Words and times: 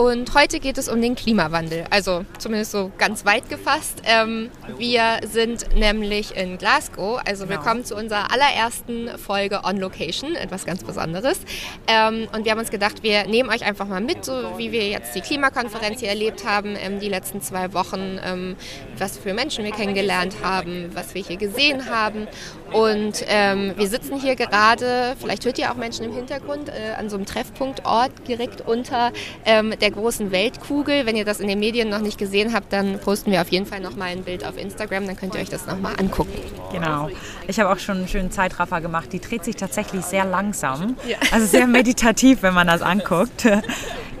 Und 0.00 0.34
heute 0.34 0.60
geht 0.60 0.78
es 0.78 0.88
um 0.88 1.02
den 1.02 1.14
Klimawandel, 1.14 1.84
also 1.90 2.24
zumindest 2.38 2.70
so 2.70 2.90
ganz 2.96 3.26
weit 3.26 3.50
gefasst. 3.50 4.00
Ähm, 4.04 4.48
wir 4.78 5.20
sind 5.26 5.76
nämlich 5.76 6.34
in 6.34 6.56
Glasgow, 6.56 7.20
also 7.26 7.44
genau. 7.44 7.58
willkommen 7.58 7.84
zu 7.84 7.94
unserer 7.96 8.32
allerersten 8.32 9.10
Folge 9.18 9.60
On 9.62 9.76
Location, 9.76 10.36
etwas 10.36 10.64
ganz 10.64 10.84
Besonderes. 10.84 11.40
Ähm, 11.86 12.28
und 12.34 12.46
wir 12.46 12.52
haben 12.52 12.60
uns 12.60 12.70
gedacht, 12.70 13.02
wir 13.02 13.26
nehmen 13.26 13.50
euch 13.50 13.62
einfach 13.62 13.86
mal 13.86 14.00
mit, 14.00 14.24
so 14.24 14.32
wie 14.56 14.72
wir 14.72 14.88
jetzt 14.88 15.14
die 15.14 15.20
Klimakonferenz 15.20 16.00
hier 16.00 16.08
erlebt 16.08 16.46
haben, 16.46 16.76
ähm, 16.80 16.98
die 16.98 17.10
letzten 17.10 17.42
zwei 17.42 17.74
Wochen, 17.74 18.18
ähm, 18.24 18.56
was 18.96 19.18
für 19.18 19.34
Menschen 19.34 19.66
wir 19.66 19.72
kennengelernt 19.72 20.36
haben, 20.42 20.88
was 20.94 21.14
wir 21.14 21.22
hier 21.22 21.36
gesehen 21.36 21.90
haben. 21.90 22.26
Und 22.72 23.24
ähm, 23.26 23.74
wir 23.76 23.88
sitzen 23.88 24.20
hier 24.20 24.36
gerade, 24.36 25.16
vielleicht 25.18 25.44
hört 25.44 25.58
ihr 25.58 25.70
auch 25.70 25.76
Menschen 25.76 26.04
im 26.04 26.12
Hintergrund, 26.12 26.68
äh, 26.68 26.94
an 26.96 27.10
so 27.10 27.16
einem 27.16 27.26
Treffpunktort 27.26 28.12
direkt 28.28 28.60
unter 28.60 29.12
ähm, 29.44 29.74
der 29.80 29.90
großen 29.90 30.30
Weltkugel. 30.30 31.06
Wenn 31.06 31.16
ihr 31.16 31.24
das 31.24 31.40
in 31.40 31.48
den 31.48 31.58
Medien 31.58 31.88
noch 31.88 32.00
nicht 32.00 32.18
gesehen 32.18 32.54
habt, 32.54 32.72
dann 32.72 33.00
posten 33.00 33.32
wir 33.32 33.40
auf 33.40 33.48
jeden 33.48 33.66
Fall 33.66 33.80
nochmal 33.80 34.08
ein 34.08 34.22
Bild 34.22 34.44
auf 34.44 34.56
Instagram, 34.56 35.06
dann 35.06 35.16
könnt 35.16 35.34
ihr 35.34 35.40
euch 35.40 35.48
das 35.48 35.66
nochmal 35.66 35.94
angucken. 35.98 36.32
Genau. 36.72 37.08
Ich 37.48 37.58
habe 37.58 37.70
auch 37.70 37.78
schon 37.78 37.98
einen 37.98 38.08
schönen 38.08 38.30
Zeitraffer 38.30 38.80
gemacht. 38.80 39.12
Die 39.12 39.20
dreht 39.20 39.44
sich 39.44 39.56
tatsächlich 39.56 40.04
sehr 40.04 40.24
langsam. 40.24 40.96
Ja. 41.06 41.18
Also 41.32 41.46
sehr 41.46 41.66
meditativ, 41.66 42.42
wenn 42.42 42.54
man 42.54 42.66
das 42.66 42.82
anguckt. 42.82 43.46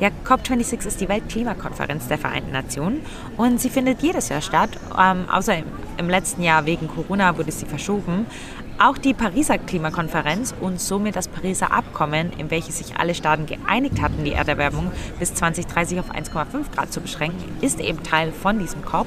Ja, 0.00 0.08
COP26 0.24 0.86
ist 0.86 1.00
die 1.02 1.10
Weltklimakonferenz 1.10 2.08
der 2.08 2.16
Vereinten 2.16 2.52
Nationen 2.52 3.02
und 3.36 3.60
sie 3.60 3.68
findet 3.68 4.00
jedes 4.00 4.30
Jahr 4.30 4.40
statt, 4.40 4.70
ähm, 4.98 5.28
außer 5.30 5.58
im, 5.58 5.66
im 5.98 6.08
letzten 6.08 6.42
Jahr 6.42 6.64
wegen 6.64 6.88
Corona 6.88 7.36
wurde 7.36 7.52
sie 7.52 7.66
verschoben. 7.66 8.24
Auch 8.82 8.96
die 8.96 9.12
Pariser 9.12 9.58
Klimakonferenz 9.58 10.54
und 10.58 10.80
somit 10.80 11.14
das 11.14 11.28
Pariser 11.28 11.70
Abkommen, 11.70 12.32
in 12.38 12.50
welches 12.50 12.78
sich 12.78 12.96
alle 12.96 13.14
Staaten 13.14 13.44
geeinigt 13.44 14.00
hatten, 14.00 14.24
die 14.24 14.32
Erderwärmung 14.32 14.90
bis 15.18 15.34
2030 15.34 16.00
auf 16.00 16.10
1,5 16.10 16.74
Grad 16.74 16.90
zu 16.90 17.02
beschränken, 17.02 17.44
ist 17.60 17.78
eben 17.78 18.02
Teil 18.02 18.32
von 18.32 18.58
diesem 18.58 18.82
COP. 18.82 19.06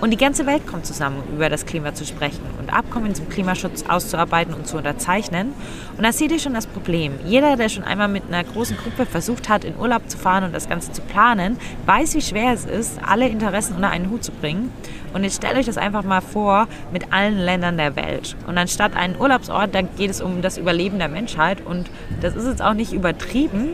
Und 0.00 0.10
die 0.10 0.16
ganze 0.16 0.46
Welt 0.46 0.66
kommt 0.66 0.86
zusammen, 0.86 1.22
um 1.28 1.36
über 1.36 1.50
das 1.50 1.66
Klima 1.66 1.92
zu 1.92 2.06
sprechen 2.06 2.40
und 2.58 2.72
Abkommen 2.72 3.14
zum 3.14 3.28
Klimaschutz 3.28 3.84
auszuarbeiten 3.86 4.54
und 4.54 4.66
zu 4.66 4.78
unterzeichnen. 4.78 5.52
Und 5.98 6.02
da 6.02 6.12
seht 6.12 6.32
ihr 6.32 6.38
schon 6.38 6.54
das 6.54 6.66
Problem. 6.66 7.12
Jeder, 7.26 7.56
der 7.56 7.68
schon 7.68 7.84
einmal 7.84 8.08
mit 8.08 8.22
einer 8.26 8.42
großen 8.42 8.78
Gruppe 8.78 9.04
versucht 9.04 9.50
hat, 9.50 9.64
in 9.64 9.76
Urlaub 9.76 10.08
zu 10.08 10.16
fahren 10.16 10.44
und 10.44 10.54
das 10.54 10.66
Ganze 10.66 10.92
zu 10.92 11.02
planen, 11.02 11.58
weiß, 11.84 12.14
wie 12.14 12.22
schwer 12.22 12.54
es 12.54 12.64
ist, 12.64 12.98
alle 13.06 13.28
Interessen 13.28 13.76
unter 13.76 13.90
einen 13.90 14.08
Hut 14.08 14.24
zu 14.24 14.32
bringen. 14.32 14.72
Und 15.12 15.24
jetzt 15.24 15.36
stellt 15.36 15.56
euch 15.56 15.66
das 15.66 15.78
einfach 15.78 16.04
mal 16.04 16.20
vor 16.20 16.68
mit 16.92 17.12
allen 17.12 17.38
Ländern 17.38 17.76
der 17.76 17.96
Welt. 17.96 18.36
Und 18.46 18.58
anstatt 18.58 18.96
einen 18.96 19.18
Urlaubsort, 19.18 19.74
dann 19.74 19.88
geht 19.96 20.10
es 20.10 20.20
um 20.20 20.42
das 20.42 20.58
Überleben 20.58 20.98
der 20.98 21.08
Menschheit. 21.08 21.64
Und 21.64 21.90
das 22.20 22.34
ist 22.36 22.46
jetzt 22.46 22.62
auch 22.62 22.74
nicht 22.74 22.92
übertrieben, 22.92 23.70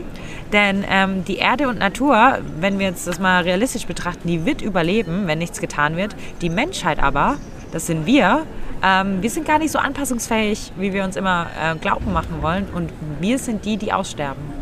denn 0.53 0.83
ähm, 0.89 1.25
die 1.25 1.37
Erde 1.37 1.67
und 1.67 1.79
Natur, 1.79 2.39
wenn 2.59 2.79
wir 2.79 2.87
jetzt 2.87 3.07
das 3.07 3.19
mal 3.19 3.43
realistisch 3.43 3.85
betrachten, 3.85 4.27
die 4.27 4.45
wird 4.45 4.61
überleben, 4.61 5.27
wenn 5.27 5.39
nichts 5.39 5.59
getan 5.59 5.97
wird. 5.97 6.15
Die 6.41 6.49
Menschheit 6.49 7.01
aber, 7.01 7.35
das 7.71 7.87
sind 7.87 8.05
wir, 8.05 8.43
ähm, 8.83 9.21
wir 9.21 9.29
sind 9.29 9.47
gar 9.47 9.59
nicht 9.59 9.71
so 9.71 9.79
anpassungsfähig, 9.79 10.71
wie 10.77 10.93
wir 10.93 11.03
uns 11.03 11.15
immer 11.15 11.47
äh, 11.61 11.75
glauben 11.75 12.13
machen 12.13 12.41
wollen. 12.41 12.67
Und 12.73 12.91
wir 13.19 13.39
sind 13.39 13.65
die, 13.65 13.77
die 13.77 13.91
aussterben. 13.91 14.56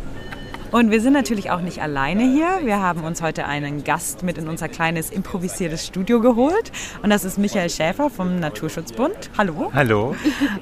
Und 0.76 0.92
wir 0.92 1.00
sind 1.00 1.14
natürlich 1.14 1.52
auch 1.52 1.62
nicht 1.62 1.82
alleine 1.82 2.24
hier. 2.24 2.60
Wir 2.66 2.82
haben 2.82 3.06
uns 3.06 3.22
heute 3.22 3.46
einen 3.46 3.86
Gast 3.86 4.24
mit 4.24 4.38
in 4.38 4.50
unser 4.50 4.68
kleines 4.68 5.10
improvisiertes 5.10 5.88
Studio 5.88 6.20
geholt. 6.20 6.70
Und 7.02 7.12
das 7.12 7.24
ist 7.24 7.38
Michael 7.38 7.70
Schäfer 7.70 8.10
vom 8.10 8.42
Naturschutzbund. 8.42 9.30
Hallo. 9.38 9.72
Hallo. 9.74 10.18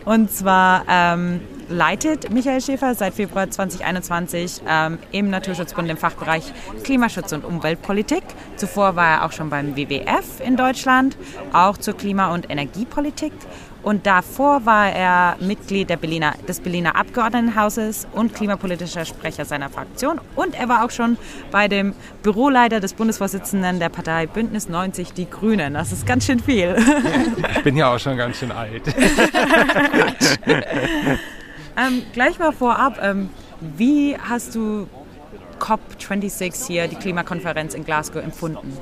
Und 0.06 0.32
zwar 0.32 0.84
ähm, 0.88 1.40
leitet 1.68 2.32
Michael 2.32 2.62
Schäfer 2.62 2.94
seit 2.94 3.16
Februar 3.16 3.50
2021 3.50 4.62
ähm, 4.68 5.00
im 5.12 5.32
Naturschutzbund 5.32 5.90
im 5.90 5.98
Fachbereich 5.98 6.44
Klimaschutz 6.84 7.34
und 7.34 7.44
Umweltpolitik. 7.44 8.22
Zuvor 8.56 8.96
war 8.96 9.08
er 9.08 9.26
auch 9.26 9.32
schon 9.32 9.50
beim 9.50 9.76
WWF 9.76 10.42
in 10.46 10.58
Deutschland, 10.58 11.18
auch 11.54 11.78
zur 11.80 11.98
Klima- 11.98 12.32
und 12.36 12.52
Energiepolitik. 12.52 13.34
Und 13.84 14.06
davor 14.06 14.66
war 14.66 14.90
er 14.90 15.36
Mitglied 15.42 15.90
Berliner, 16.00 16.34
des 16.48 16.62
Berliner 16.62 16.96
Abgeordnetenhauses 16.96 18.08
und 18.14 18.34
klimapolitischer 18.34 19.04
Sprecher 19.04 19.44
seiner 19.44 19.70
Fraktion. 19.70 20.22
Und 20.36 20.58
er 20.58 20.70
war 20.70 20.86
auch 20.86 20.90
schon 20.90 21.18
bei 21.52 21.68
dem 21.68 21.94
Büroleiter 22.24 22.80
des 22.80 22.94
Bundesvorsitzenden 22.94 23.80
der 23.80 23.90
Partei 23.90 24.26
Bündnis 24.26 24.70
90 24.70 25.12
Die 25.12 25.30
Grünen. 25.30 25.74
Das 25.74 25.92
ist 25.92 26.08
ganz 26.08 26.26
schön 26.26 26.40
viel. 26.40 26.78
Ich 27.58 27.64
bin 27.64 27.76
ja 27.76 27.94
auch 27.94 28.00
schon 28.00 28.16
ganz 28.16 28.38
schön 28.38 28.54
alt. 28.54 28.84
ähm, 31.78 32.04
gleich 32.14 32.40
mal 32.40 32.54
vorab, 32.54 33.00
ähm, 33.02 33.30
wie 33.60 34.16
hast 34.18 34.56
du 34.56 34.88
COP26 35.60 36.68
hier, 36.68 36.88
die 36.88 36.96
Klimakonferenz 36.96 37.74
in 37.74 37.84
Glasgow, 37.84 38.24
empfunden? 38.24 38.78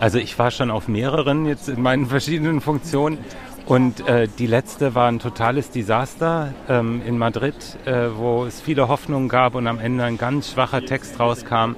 Also 0.00 0.18
ich 0.18 0.38
war 0.38 0.50
schon 0.50 0.70
auf 0.70 0.88
mehreren 0.88 1.44
jetzt 1.44 1.68
in 1.68 1.82
meinen 1.82 2.06
verschiedenen 2.06 2.62
Funktionen 2.62 3.18
und 3.66 4.06
äh, 4.08 4.28
die 4.38 4.46
letzte 4.46 4.94
war 4.94 5.08
ein 5.08 5.18
totales 5.18 5.70
Desaster 5.70 6.54
ähm, 6.68 7.02
in 7.06 7.18
Madrid, 7.18 7.54
äh, 7.84 8.08
wo 8.16 8.44
es 8.44 8.60
viele 8.60 8.88
Hoffnungen 8.88 9.28
gab 9.28 9.54
und 9.54 9.66
am 9.66 9.78
Ende 9.78 10.04
ein 10.04 10.18
ganz 10.18 10.52
schwacher 10.52 10.84
Text 10.84 11.20
rauskam. 11.20 11.76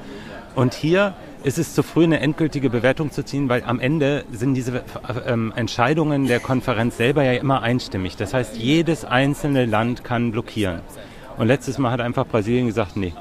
Und 0.55 0.75
hier 0.75 1.15
ist 1.45 1.59
es 1.59 1.75
zu 1.75 1.83
früh, 1.83 2.05
eine 2.05 2.21
endgültige 2.21 2.71
Bewertung 2.71 3.11
zu 3.11 3.25
ziehen, 3.25 3.49
weil 3.49 3.65
am 3.65 3.81
Ende 3.81 4.25
sind 4.33 4.55
diese 4.55 4.79
äh, 4.79 4.83
ähm, 5.27 5.53
Entscheidungen 5.57 6.27
der 6.27 6.41
Konferenz 6.41 6.97
selber 6.97 7.25
ja 7.25 7.33
immer 7.33 7.63
einstimmig. 7.63 8.17
Das 8.17 8.33
heißt, 8.33 8.57
jedes 8.57 9.05
einzelne 9.05 9.67
Land 9.67 10.05
kann 10.05 10.33
blockieren. 10.33 10.81
Und 11.37 11.47
letztes 11.47 11.79
Mal 11.79 11.91
hat 11.91 12.01
einfach 12.01 12.27
Brasilien 12.27 12.67
gesagt, 12.67 12.97
nee, 12.97 13.13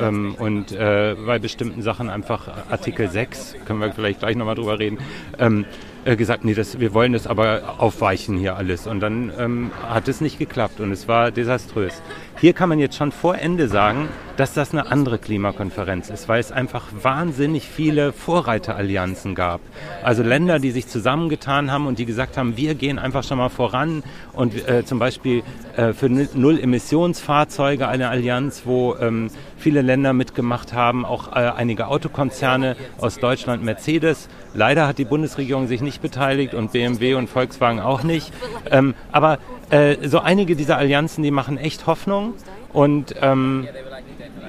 ähm, 0.00 0.34
und 0.38 0.72
äh, 0.72 1.16
bei 1.26 1.38
bestimmten 1.38 1.82
Sachen 1.82 2.10
einfach 2.10 2.48
Artikel 2.70 3.08
6, 3.08 3.56
können 3.64 3.80
wir 3.80 3.92
vielleicht 3.92 4.20
gleich 4.20 4.36
nochmal 4.36 4.54
drüber 4.54 4.78
reden, 4.78 4.98
ähm, 5.38 5.64
äh, 6.06 6.16
gesagt, 6.16 6.44
nee, 6.44 6.54
das, 6.54 6.78
wir 6.78 6.94
wollen 6.94 7.12
das 7.12 7.26
aber 7.26 7.74
aufweichen 7.78 8.38
hier 8.38 8.56
alles. 8.56 8.86
Und 8.86 9.00
dann 9.00 9.32
ähm, 9.36 9.70
hat 9.82 10.06
es 10.08 10.20
nicht 10.20 10.38
geklappt 10.38 10.80
und 10.80 10.92
es 10.92 11.08
war 11.08 11.32
desaströs. 11.32 12.00
Hier 12.38 12.52
kann 12.52 12.68
man 12.68 12.78
jetzt 12.78 12.96
schon 12.96 13.12
vor 13.12 13.38
Ende 13.38 13.66
sagen, 13.66 14.10
dass 14.36 14.52
das 14.52 14.72
eine 14.72 14.90
andere 14.90 15.18
Klimakonferenz 15.18 16.10
ist, 16.10 16.28
weil 16.28 16.38
es 16.38 16.52
einfach 16.52 16.84
wahnsinnig 17.02 17.66
viele 17.66 18.12
Vorreiterallianzen 18.12 19.34
gab. 19.34 19.62
Also 20.02 20.22
Länder, 20.22 20.58
die 20.58 20.70
sich 20.70 20.86
zusammengetan 20.86 21.72
haben 21.72 21.86
und 21.86 21.98
die 21.98 22.04
gesagt 22.04 22.36
haben, 22.36 22.58
wir 22.58 22.74
gehen 22.74 22.98
einfach 22.98 23.24
schon 23.24 23.38
mal 23.38 23.48
voran 23.48 24.02
und 24.34 24.68
äh, 24.68 24.84
zum 24.84 24.98
Beispiel 24.98 25.42
äh, 25.76 25.94
für 25.94 26.10
Null-Emissionsfahrzeuge 26.10 27.88
eine 27.88 28.10
Allianz, 28.10 28.62
wo 28.66 28.94
ähm, 28.96 29.30
viele 29.56 29.80
Länder 29.80 30.12
mitgemacht 30.12 30.74
haben, 30.74 31.06
auch 31.06 31.28
äh, 31.28 31.52
einige 31.56 31.88
Autokonzerne 31.88 32.76
aus 32.98 33.16
Deutschland, 33.16 33.64
Mercedes. 33.64 34.28
Leider 34.52 34.86
hat 34.86 34.98
die 34.98 35.06
Bundesregierung 35.06 35.68
sich 35.68 35.80
nicht 35.80 36.02
beteiligt 36.02 36.52
und 36.52 36.72
BMW 36.72 37.14
und 37.14 37.30
Volkswagen 37.30 37.80
auch 37.80 38.02
nicht. 38.02 38.30
Ähm, 38.70 38.94
aber 39.10 39.38
äh, 39.70 39.96
so 40.08 40.20
einige 40.20 40.56
dieser 40.56 40.78
Allianzen, 40.78 41.22
die 41.22 41.30
machen 41.30 41.58
echt 41.58 41.86
Hoffnung 41.86 42.34
und 42.72 43.14
ähm, 43.20 43.66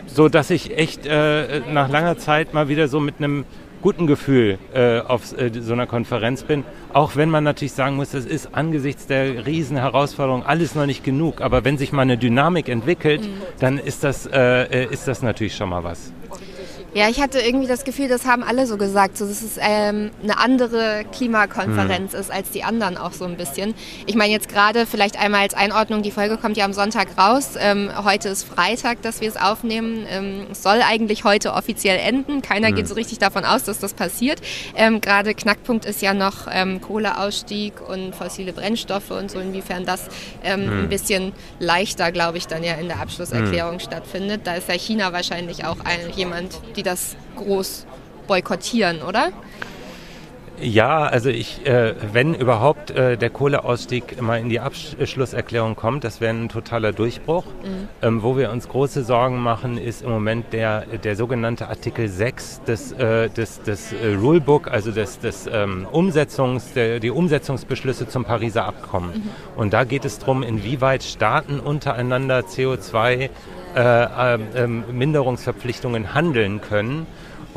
so, 0.05 0.29
dass 0.29 0.49
ich 0.49 0.77
echt 0.77 1.05
äh, 1.05 1.61
nach 1.71 1.89
langer 1.89 2.17
Zeit 2.17 2.53
mal 2.53 2.69
wieder 2.69 2.87
so 2.87 2.99
mit 2.99 3.15
einem 3.17 3.45
guten 3.81 4.07
Gefühl 4.07 4.57
äh, 4.73 4.99
auf 4.99 5.37
äh, 5.37 5.51
so 5.53 5.73
einer 5.73 5.87
Konferenz 5.87 6.43
bin. 6.43 6.63
Auch 6.93 7.15
wenn 7.15 7.29
man 7.29 7.43
natürlich 7.43 7.73
sagen 7.73 7.95
muss, 7.95 8.11
das 8.11 8.25
ist 8.25 8.55
angesichts 8.55 9.07
der 9.07 9.45
riesen 9.45 9.77
Herausforderung 9.77 10.43
alles 10.45 10.75
noch 10.75 10.85
nicht 10.85 11.03
genug. 11.03 11.41
Aber 11.41 11.63
wenn 11.63 11.77
sich 11.77 11.91
mal 11.91 12.01
eine 12.01 12.17
Dynamik 12.17 12.69
entwickelt, 12.69 13.21
mhm. 13.21 13.41
dann 13.59 13.77
ist 13.77 14.03
das, 14.03 14.25
äh, 14.25 14.63
äh 14.63 14.87
ist 14.91 15.07
das 15.07 15.21
natürlich 15.21 15.55
schon 15.55 15.69
mal 15.69 15.83
was. 15.83 16.11
Ja, 16.93 17.09
ich 17.09 17.21
hatte 17.21 17.39
irgendwie 17.39 17.67
das 17.67 17.83
Gefühl, 17.83 18.07
das 18.07 18.25
haben 18.25 18.43
alle 18.43 18.65
so 18.65 18.77
gesagt, 18.77 19.17
so 19.17 19.27
dass 19.27 19.41
es 19.41 19.57
ähm, 19.59 20.09
eine 20.23 20.39
andere 20.39 21.03
Klimakonferenz 21.11 22.13
hm. 22.13 22.19
ist 22.19 22.31
als 22.31 22.49
die 22.51 22.63
anderen 22.63 22.97
auch 22.97 23.11
so 23.11 23.25
ein 23.25 23.35
bisschen. 23.35 23.75
Ich 24.05 24.15
meine 24.15 24.31
jetzt 24.31 24.47
gerade 24.47 24.85
vielleicht 24.85 25.19
einmal 25.19 25.41
als 25.41 25.53
Einordnung, 25.53 26.01
die 26.01 26.11
Folge 26.11 26.37
kommt 26.37 26.55
ja 26.55 26.63
am 26.63 26.73
Sonntag 26.73 27.09
raus. 27.17 27.51
Ähm, 27.59 27.91
heute 28.03 28.29
ist 28.29 28.47
Freitag, 28.47 29.01
dass 29.01 29.19
wir 29.19 29.27
es 29.27 29.35
aufnehmen. 29.35 30.05
Ähm, 30.09 30.47
es 30.51 30.63
soll 30.63 30.81
eigentlich 30.81 31.25
heute 31.25 31.53
offiziell 31.53 31.99
enden. 31.99 32.41
Keiner 32.41 32.69
hm. 32.69 32.75
geht 32.75 32.87
so 32.87 32.95
richtig 32.95 33.19
davon 33.19 33.43
aus, 33.43 33.63
dass 33.63 33.79
das 33.79 33.93
passiert. 33.93 34.41
Ähm, 34.75 35.01
gerade 35.01 35.35
Knackpunkt 35.35 35.85
ist 35.85 36.01
ja 36.01 36.13
noch 36.13 36.47
ähm, 36.49 36.79
Kohleausstieg 36.79 37.73
und 37.87 38.15
fossile 38.15 38.53
Brennstoffe 38.53 39.11
und 39.11 39.29
so, 39.29 39.39
inwiefern 39.39 39.85
das 39.85 40.07
hm. 40.41 40.83
ein 40.85 40.89
bisschen 40.89 41.33
leichter, 41.59 42.13
glaube 42.13 42.37
ich, 42.37 42.47
dann 42.47 42.63
ja 42.63 42.75
in 42.75 42.87
der 42.87 43.01
Abschlusserklärung 43.01 43.73
hm. 43.73 43.79
stattfindet. 43.81 44.41
Da 44.45 44.55
ist 44.55 44.69
ja 44.69 44.75
China 44.75 45.11
wahrscheinlich 45.11 45.65
auch 45.65 45.77
ein, 45.83 46.11
jemand, 46.15 46.53
die 46.77 46.83
das 46.83 47.15
groß 47.35 47.85
boykottieren, 48.27 49.01
oder? 49.01 49.31
Ja, 50.59 51.03
also 51.03 51.29
ich, 51.29 51.67
äh, 51.67 51.93
wenn 52.13 52.33
überhaupt 52.33 52.89
äh, 52.89 53.15
der 53.15 53.29
Kohleausstieg 53.29 54.19
mal 54.21 54.39
in 54.39 54.49
die 54.49 54.59
Abschlusserklärung 54.59 55.75
kommt, 55.75 56.03
das 56.03 56.19
wäre 56.19 56.33
ein 56.33 56.49
totaler 56.49 56.93
Durchbruch. 56.93 57.45
Mhm. 57.45 57.87
Ähm, 58.01 58.23
wo 58.23 58.37
wir 58.37 58.51
uns 58.51 58.67
große 58.67 59.03
Sorgen 59.03 59.37
machen, 59.37 59.77
ist 59.77 60.01
im 60.01 60.09
Moment 60.09 60.53
der, 60.53 60.85
der 61.03 61.15
sogenannte 61.15 61.67
Artikel 61.67 62.09
6 62.09 62.63
des, 62.63 62.91
äh, 62.93 63.29
des, 63.29 63.61
des 63.61 63.93
äh, 63.93 64.15
Rulebook, 64.15 64.67
also 64.67 64.91
des, 64.91 65.19
des 65.19 65.47
ähm, 65.51 65.87
Umsetzungs, 65.91 66.73
der, 66.73 66.99
die 66.99 67.11
Umsetzungsbeschlüsse 67.11 68.07
zum 68.07 68.23
Pariser 68.23 68.65
Abkommen. 68.65 69.11
Mhm. 69.13 69.59
Und 69.59 69.73
da 69.73 69.83
geht 69.83 70.05
es 70.05 70.17
darum, 70.17 70.41
inwieweit 70.41 71.03
Staaten 71.03 71.59
untereinander 71.59 72.39
CO2 72.39 73.11
äh, 73.11 73.23
äh, 73.25 73.29
Minderungsverpflichtungen 74.91 76.13
handeln 76.13 76.61
können 76.61 77.05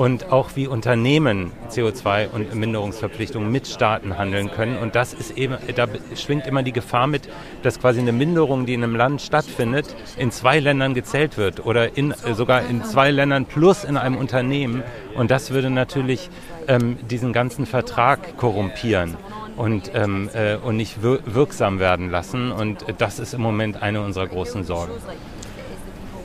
und 0.00 0.32
auch 0.32 0.56
wie 0.56 0.66
Unternehmen 0.66 1.52
CO2 1.68 2.30
und 2.30 2.54
Minderungsverpflichtungen 2.54 3.52
mit 3.52 3.66
Staaten 3.66 4.16
handeln 4.16 4.50
können. 4.50 4.78
Und 4.78 4.94
das 4.94 5.12
ist 5.12 5.36
eben, 5.36 5.58
da 5.76 5.86
schwingt 6.16 6.46
immer 6.46 6.62
die 6.62 6.72
Gefahr 6.72 7.06
mit, 7.06 7.28
dass 7.62 7.78
quasi 7.78 8.00
eine 8.00 8.12
Minderung, 8.12 8.64
die 8.64 8.72
in 8.72 8.82
einem 8.82 8.96
Land 8.96 9.20
stattfindet, 9.20 9.94
in 10.16 10.30
zwei 10.30 10.58
Ländern 10.58 10.94
gezählt 10.94 11.36
wird 11.36 11.66
oder 11.66 11.98
in, 11.98 12.12
äh, 12.12 12.32
sogar 12.32 12.62
in 12.62 12.82
zwei 12.82 13.10
Ländern 13.10 13.44
plus 13.44 13.84
in 13.84 13.98
einem 13.98 14.16
Unternehmen. 14.16 14.82
Und 15.16 15.30
das 15.30 15.50
würde 15.50 15.68
natürlich 15.68 16.30
ähm, 16.66 16.96
diesen 17.10 17.34
ganzen 17.34 17.66
Vertrag 17.66 18.38
korrumpieren 18.38 19.18
und, 19.58 19.90
ähm, 19.94 20.30
äh, 20.32 20.56
und 20.56 20.78
nicht 20.78 21.02
wir 21.02 21.18
wirksam 21.26 21.78
werden 21.78 22.10
lassen. 22.10 22.52
Und 22.52 22.86
das 22.96 23.18
ist 23.18 23.34
im 23.34 23.42
Moment 23.42 23.82
eine 23.82 24.00
unserer 24.00 24.28
großen 24.28 24.64
Sorgen. 24.64 24.92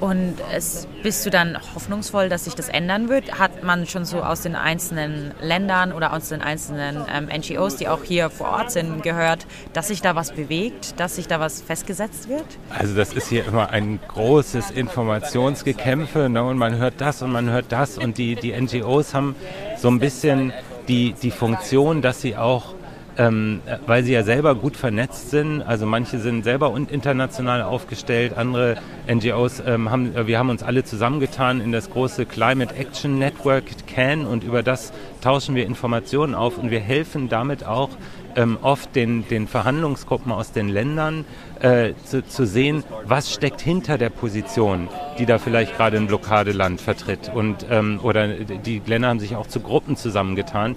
Und 0.06 0.36
es, 0.54 0.88
bist 1.02 1.26
du 1.26 1.32
dann 1.32 1.58
hoffnungsvoll, 1.74 2.30
dass 2.30 2.44
sich 2.44 2.54
das 2.54 2.70
ändern 2.70 3.10
wird? 3.10 3.40
Hat 3.40 3.64
man 3.64 3.88
schon 3.88 4.06
so 4.06 4.22
aus 4.22 4.42
den 4.42 4.56
einzelnen 4.56 5.32
Ländern 5.42 5.92
oder 5.92 6.14
aus 6.14 6.30
den 6.30 6.44
einzelnen 6.44 7.04
ähm, 7.12 7.28
NGOs, 7.36 7.78
die 7.78 7.88
auch 7.88 8.04
hier 8.04 8.30
vor 8.30 8.50
Ort 8.50 8.70
sind, 8.70 9.02
gehört, 9.02 9.48
dass 9.74 9.88
sich 9.88 10.04
da 10.04 10.16
was 10.16 10.32
bewegt, 10.32 11.00
dass 11.00 11.16
sich 11.16 11.28
da 11.28 11.40
was 11.40 11.60
festgesetzt 11.60 12.30
wird? 12.30 12.46
Also 12.70 12.94
das 12.94 13.14
ist 13.14 13.30
hier 13.30 13.48
immer 13.48 13.72
ein 13.72 14.00
großes 14.08 14.70
Informationsgekämpfe 14.70 16.30
ne? 16.30 16.44
und 16.44 16.60
man 16.60 16.78
hört 16.78 17.02
das 17.02 17.24
und 17.24 17.32
man 17.32 17.50
hört 17.50 17.72
das 17.72 17.98
und 17.98 18.20
die, 18.20 18.36
die 18.36 18.54
NGOs 18.54 19.16
haben 19.16 19.36
so 19.76 19.88
ein 19.88 19.98
bisschen 19.98 20.54
die, 20.88 21.14
die 21.14 21.32
Funktion, 21.32 22.04
dass 22.04 22.22
sie 22.22 22.38
auch 22.38 22.75
ähm, 23.18 23.62
weil 23.86 24.04
sie 24.04 24.14
ja 24.14 24.24
selber 24.24 24.56
gut 24.56 24.76
vernetzt 24.76 25.30
sind. 25.30 25.62
Also 25.62 25.86
manche 25.86 26.20
sind 26.20 26.44
selber 26.44 26.76
international 26.76 27.62
aufgestellt, 27.62 28.38
andere 28.38 28.78
NGOs 29.08 29.62
ähm, 29.66 29.90
haben, 29.90 30.16
äh, 30.16 30.28
wir 30.28 30.40
haben 30.40 30.50
uns 30.50 30.64
alle 30.64 30.84
zusammengetan 30.84 31.62
in 31.62 31.72
das 31.72 31.90
große 31.90 32.26
Climate 32.26 32.76
Action 32.76 33.18
Network 33.18 33.64
CAN 33.88 34.26
und 34.26 34.44
über 34.44 34.64
das 34.64 34.92
tauschen 35.22 35.56
wir 35.56 35.66
Informationen 35.66 36.36
auf 36.36 36.58
und 36.58 36.72
wir 36.72 36.80
helfen 36.80 37.30
damit 37.30 37.66
auch 37.66 37.90
ähm, 38.36 38.58
oft 38.62 38.96
den, 38.96 39.28
den 39.28 39.48
Verhandlungsgruppen 39.48 40.32
aus 40.32 40.52
den 40.52 40.70
Ländern 40.70 41.26
äh, 41.66 41.96
zu, 42.04 42.24
zu 42.28 42.46
sehen, 42.46 42.84
was 43.06 43.34
steckt 43.34 43.60
hinter 43.60 43.98
der 43.98 44.12
Position, 44.12 44.88
die 45.18 45.26
da 45.26 45.40
vielleicht 45.40 45.76
gerade 45.76 45.98
ein 45.98 46.06
Blockadeland 46.06 46.80
vertritt. 46.80 47.32
Und, 47.34 47.66
ähm, 47.72 48.00
oder 48.04 48.28
die 48.28 48.84
Länder 48.86 49.08
haben 49.08 49.20
sich 49.20 49.36
auch 49.36 49.48
zu 49.48 49.62
Gruppen 49.62 49.96
zusammengetan, 49.96 50.76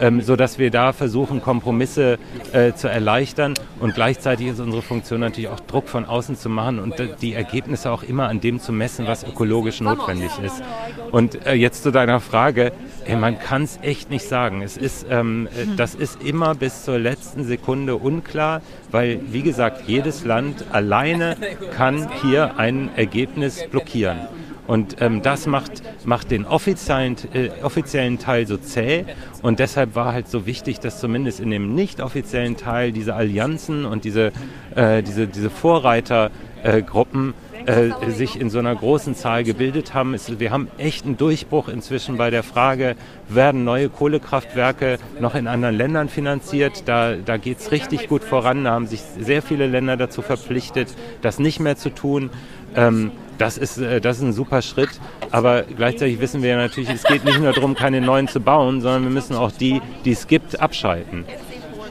ähm, 0.00 0.22
sodass 0.22 0.58
wir 0.58 0.70
da 0.70 0.94
versuchen, 0.94 1.42
Kompromisse 1.42 2.18
äh, 2.52 2.72
zu 2.72 2.88
erleichtern. 2.88 3.52
Und 3.80 3.94
gleichzeitig 3.94 4.46
ist 4.46 4.60
unsere 4.60 4.80
Funktion 4.80 5.20
natürlich 5.20 5.50
auch 5.50 5.60
Druck 5.60 5.88
von 5.88 6.06
außen 6.06 6.36
zu 6.36 6.48
machen 6.48 6.78
und 6.78 6.94
die 7.20 7.34
Ergebnisse 7.34 7.90
auch 7.90 8.02
immer 8.02 8.28
an 8.28 8.40
dem 8.40 8.60
zu 8.60 8.72
messen, 8.72 9.06
was 9.06 9.24
ökologisch 9.24 9.82
notwendig 9.82 10.30
ist. 10.42 10.62
Und 11.10 11.46
äh, 11.46 11.52
jetzt 11.52 11.82
zu 11.82 11.90
deiner 11.90 12.20
Frage, 12.20 12.72
Ey, 13.10 13.16
man 13.16 13.38
kann 13.38 13.62
es 13.62 13.78
echt 13.82 14.10
nicht 14.10 14.28
sagen. 14.28 14.62
Es 14.62 14.76
ist, 14.76 15.06
ähm, 15.10 15.48
äh, 15.56 15.66
das 15.76 15.94
ist 15.94 16.22
immer 16.22 16.54
bis 16.54 16.84
zur 16.84 16.98
letzten 16.98 17.44
Sekunde 17.44 17.96
unklar, 17.96 18.60
weil, 18.90 19.20
wie 19.32 19.42
gesagt, 19.42 19.88
jedes 19.88 20.24
Land 20.24 20.29
alleine 20.72 21.36
kann 21.76 22.08
hier 22.22 22.58
ein 22.58 22.90
Ergebnis 22.96 23.64
blockieren. 23.70 24.18
Und 24.66 25.00
ähm, 25.00 25.20
das 25.20 25.48
macht, 25.48 25.82
macht 26.04 26.30
den 26.30 26.46
offiziellen, 26.46 27.16
äh, 27.34 27.50
offiziellen 27.62 28.20
Teil 28.20 28.46
so 28.46 28.56
zäh. 28.56 29.04
Und 29.42 29.58
deshalb 29.58 29.96
war 29.96 30.12
halt 30.12 30.28
so 30.28 30.46
wichtig, 30.46 30.78
dass 30.78 31.00
zumindest 31.00 31.40
in 31.40 31.50
dem 31.50 31.74
nicht 31.74 32.00
offiziellen 32.00 32.56
Teil 32.56 32.92
diese 32.92 33.14
Allianzen 33.16 33.84
und 33.84 34.04
diese, 34.04 34.30
äh, 34.76 35.02
diese, 35.02 35.26
diese 35.26 35.50
Vorreitergruppen 35.50 37.30
äh, 37.30 37.49
äh, 37.70 38.10
sich 38.10 38.40
in 38.40 38.50
so 38.50 38.58
einer 38.58 38.74
großen 38.74 39.14
Zahl 39.14 39.44
gebildet 39.44 39.94
haben. 39.94 40.14
Es, 40.14 40.40
wir 40.40 40.50
haben 40.50 40.68
echt 40.76 41.06
einen 41.06 41.16
Durchbruch 41.16 41.68
inzwischen 41.68 42.16
bei 42.16 42.30
der 42.30 42.42
Frage, 42.42 42.96
werden 43.28 43.62
neue 43.62 43.88
Kohlekraftwerke 43.88 44.98
noch 45.20 45.36
in 45.36 45.46
anderen 45.46 45.76
Ländern 45.76 46.08
finanziert? 46.08 46.82
Da, 46.86 47.14
da 47.14 47.36
geht 47.36 47.58
es 47.60 47.70
richtig 47.70 48.08
gut 48.08 48.24
voran. 48.24 48.64
Da 48.64 48.72
haben 48.72 48.88
sich 48.88 49.02
sehr 49.18 49.40
viele 49.40 49.68
Länder 49.68 49.96
dazu 49.96 50.20
verpflichtet, 50.20 50.88
das 51.22 51.38
nicht 51.38 51.60
mehr 51.60 51.76
zu 51.76 51.90
tun. 51.90 52.30
Ähm, 52.74 53.12
das 53.38 53.56
ist, 53.56 53.78
äh, 53.78 54.00
das 54.00 54.16
ist 54.16 54.24
ein 54.24 54.32
super 54.32 54.62
Schritt. 54.62 54.90
Aber 55.30 55.62
gleichzeitig 55.62 56.20
wissen 56.20 56.42
wir 56.42 56.56
natürlich, 56.56 56.90
es 56.90 57.04
geht 57.04 57.24
nicht 57.24 57.38
nur 57.38 57.52
darum, 57.52 57.76
keine 57.76 58.00
neuen 58.00 58.26
zu 58.26 58.40
bauen, 58.40 58.80
sondern 58.80 59.04
wir 59.04 59.10
müssen 59.10 59.36
auch 59.36 59.52
die, 59.52 59.80
die 60.04 60.12
es 60.12 60.26
gibt, 60.26 60.60
abschalten. 60.60 61.24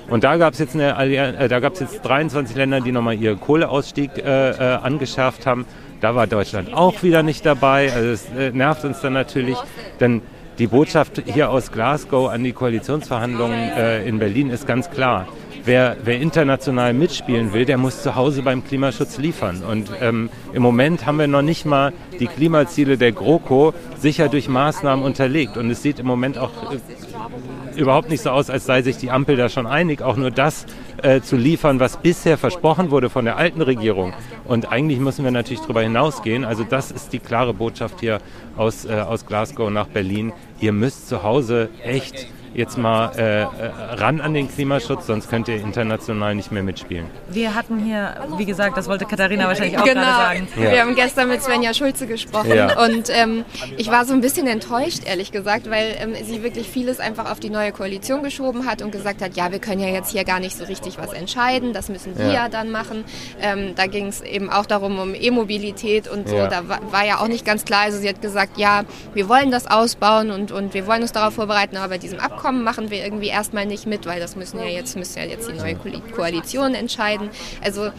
Und 0.09 0.23
da 0.23 0.37
gab 0.37 0.53
es 0.53 0.59
jetzt, 0.59 0.75
äh, 0.75 1.47
jetzt 1.47 2.01
23 2.03 2.55
Länder, 2.55 2.81
die 2.81 2.91
nochmal 2.91 3.15
ihren 3.15 3.39
Kohleausstieg 3.39 4.17
äh, 4.17 4.49
äh, 4.51 4.55
angeschärft 4.77 5.45
haben. 5.45 5.65
Da 6.01 6.15
war 6.15 6.27
Deutschland 6.27 6.73
auch 6.73 7.03
wieder 7.03 7.23
nicht 7.23 7.45
dabei. 7.45 7.91
Also 7.93 8.09
es 8.09 8.29
äh, 8.37 8.51
nervt 8.51 8.85
uns 8.85 9.01
dann 9.01 9.13
natürlich, 9.13 9.57
denn 9.99 10.21
die 10.57 10.67
Botschaft 10.67 11.21
hier 11.25 11.49
aus 11.49 11.71
Glasgow 11.71 12.29
an 12.29 12.43
die 12.43 12.53
Koalitionsverhandlungen 12.53 13.71
äh, 13.77 14.07
in 14.07 14.19
Berlin 14.19 14.49
ist 14.49 14.67
ganz 14.67 14.89
klar. 14.89 15.27
Wer, 15.69 15.97
wer, 16.03 16.19
international 16.19 16.95
mitspielen 16.95 17.53
will, 17.53 17.63
der 17.63 17.77
muss 17.77 18.01
zu 18.01 18.15
Hause 18.15 18.41
beim 18.41 18.63
Klimaschutz 18.63 19.19
liefern. 19.19 19.61
Und 19.61 19.91
ähm, 20.01 20.31
im 20.51 20.63
Moment 20.63 21.05
haben 21.05 21.19
wir 21.19 21.27
noch 21.27 21.43
nicht 21.43 21.63
mal 21.63 21.93
die 22.19 22.25
Klimaziele 22.25 22.97
der 22.97 23.11
GroKo 23.11 23.75
sicher 23.99 24.29
durch 24.29 24.49
Maßnahmen 24.49 25.05
unterlegt. 25.05 25.57
Und 25.57 25.69
es 25.69 25.83
sieht 25.83 25.99
im 25.99 26.07
Moment 26.07 26.39
auch 26.39 26.73
äh, 26.73 27.79
überhaupt 27.79 28.09
nicht 28.09 28.23
so 28.23 28.31
aus, 28.31 28.49
als 28.49 28.65
sei 28.65 28.81
sich 28.81 28.97
die 28.97 29.11
Ampel 29.11 29.35
da 29.35 29.47
schon 29.47 29.67
einig, 29.67 30.01
auch 30.01 30.17
nur 30.17 30.31
das 30.31 30.65
äh, 31.03 31.21
zu 31.21 31.35
liefern, 31.35 31.79
was 31.79 31.97
bisher 31.97 32.39
versprochen 32.39 32.89
wurde 32.89 33.11
von 33.11 33.25
der 33.25 33.37
alten 33.37 33.61
Regierung. 33.61 34.13
Und 34.45 34.71
eigentlich 34.71 34.99
müssen 34.99 35.23
wir 35.23 35.29
natürlich 35.29 35.61
darüber 35.61 35.83
hinausgehen. 35.83 36.45
Also 36.45 36.63
das 36.63 36.89
ist 36.89 37.13
die 37.13 37.19
klare 37.19 37.53
Botschaft 37.53 37.99
hier 37.99 38.21
aus, 38.57 38.85
äh, 38.85 38.93
aus 38.93 39.27
Glasgow 39.27 39.69
nach 39.69 39.85
Berlin. 39.85 40.33
Ihr 40.59 40.71
müsst 40.71 41.07
zu 41.07 41.21
Hause 41.21 41.69
echt 41.83 42.27
jetzt 42.53 42.77
mal 42.77 43.11
äh, 43.17 43.41
äh, 43.41 43.47
ran 43.95 44.21
an 44.21 44.33
den 44.33 44.51
Klimaschutz, 44.51 45.07
sonst 45.07 45.29
könnt 45.29 45.47
ihr 45.47 45.55
international 45.55 46.35
nicht 46.35 46.51
mehr 46.51 46.63
mitspielen. 46.63 47.05
Wir 47.29 47.55
hatten 47.55 47.79
hier, 47.79 48.15
wie 48.37 48.45
gesagt, 48.45 48.77
das 48.77 48.87
wollte 48.87 49.05
Katharina 49.05 49.47
wahrscheinlich 49.47 49.77
auch 49.77 49.83
genau. 49.83 50.01
gerade 50.01 50.17
sagen. 50.17 50.47
Ja. 50.55 50.71
Wir 50.71 50.81
haben 50.81 50.95
gestern 50.95 51.29
mit 51.29 51.41
Svenja 51.41 51.73
Schulze 51.73 52.07
gesprochen 52.07 52.55
ja. 52.55 52.83
und 52.83 53.09
ähm, 53.09 53.45
ich 53.77 53.89
war 53.89 54.05
so 54.05 54.13
ein 54.13 54.21
bisschen 54.21 54.47
enttäuscht, 54.47 55.01
ehrlich 55.05 55.31
gesagt, 55.31 55.69
weil 55.69 55.95
ähm, 55.99 56.15
sie 56.23 56.43
wirklich 56.43 56.67
vieles 56.67 56.99
einfach 56.99 57.31
auf 57.31 57.39
die 57.39 57.49
neue 57.49 57.71
Koalition 57.71 58.23
geschoben 58.23 58.65
hat 58.65 58.81
und 58.81 58.91
gesagt 58.91 59.21
hat, 59.21 59.35
ja, 59.35 59.51
wir 59.51 59.59
können 59.59 59.81
ja 59.81 59.89
jetzt 59.89 60.11
hier 60.11 60.23
gar 60.23 60.39
nicht 60.39 60.57
so 60.57 60.65
richtig 60.65 60.97
was 60.97 61.13
entscheiden, 61.13 61.73
das 61.73 61.89
müssen 61.89 62.17
wir 62.17 62.27
ja, 62.27 62.33
ja 62.33 62.49
dann 62.49 62.71
machen. 62.71 63.03
Ähm, 63.41 63.73
da 63.75 63.85
ging 63.85 64.07
es 64.07 64.21
eben 64.21 64.49
auch 64.49 64.65
darum, 64.65 64.99
um 64.99 65.13
E-Mobilität 65.13 66.07
und 66.07 66.27
so, 66.27 66.35
da 66.35 66.67
war, 66.67 66.79
war, 66.91 67.05
ja 67.05 67.19
auch 67.19 67.27
nicht 67.27 67.45
ganz 67.45 67.63
klar, 67.63 67.81
also 67.83 67.97
sie 67.99 68.09
hat 68.09 68.21
gesagt, 68.21 68.57
ja, 68.57 68.83
wir 69.13 69.29
wollen 69.29 69.51
das 69.51 69.67
ausbauen 69.67 70.31
und, 70.31 70.51
und 70.51 70.73
wir 70.73 70.87
wollen 70.87 71.01
uns 71.03 71.11
darauf 71.11 71.35
vorbereiten, 71.35 71.77
aber 71.77 71.89
bei 71.89 71.97
diesem 71.97 72.19
Abkommen 72.19 72.38
Abkommen 72.39 72.63
machen 72.63 72.89
wir 72.89 73.03
irgendwie 73.03 73.27
erstmal 73.27 73.65
nicht 73.65 73.85
mit, 73.85 74.05
weil 74.05 74.21
das 74.21 74.37
müssen 74.37 74.59
ja 74.59 74.65
jetzt, 74.65 74.95
müssen 74.95 75.19
ja 75.19 75.25
jetzt 75.25 75.49
die 75.49 75.53
neue 75.53 75.75
Koalition 76.15 76.73
entscheiden. 76.73 77.29
Also 77.61 77.91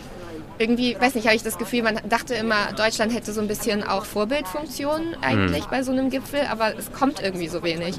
irgendwie, 0.60 0.94
weiß 1.00 1.14
nicht, 1.14 1.26
habe 1.26 1.36
ich 1.36 1.42
das 1.42 1.56
Gefühl, 1.56 1.82
man 1.82 1.98
dachte 2.06 2.34
immer, 2.34 2.72
Deutschland 2.76 3.14
hätte 3.14 3.32
so 3.32 3.40
ein 3.40 3.48
bisschen 3.48 3.82
auch 3.82 4.04
Vorbildfunktion 4.04 5.16
eigentlich 5.22 5.64
mhm. 5.64 5.70
bei 5.70 5.82
so 5.82 5.90
einem 5.90 6.10
Gipfel, 6.10 6.40
aber 6.52 6.76
es 6.78 6.92
kommt 6.92 7.22
irgendwie 7.22 7.48
so 7.48 7.62
wenig. 7.62 7.96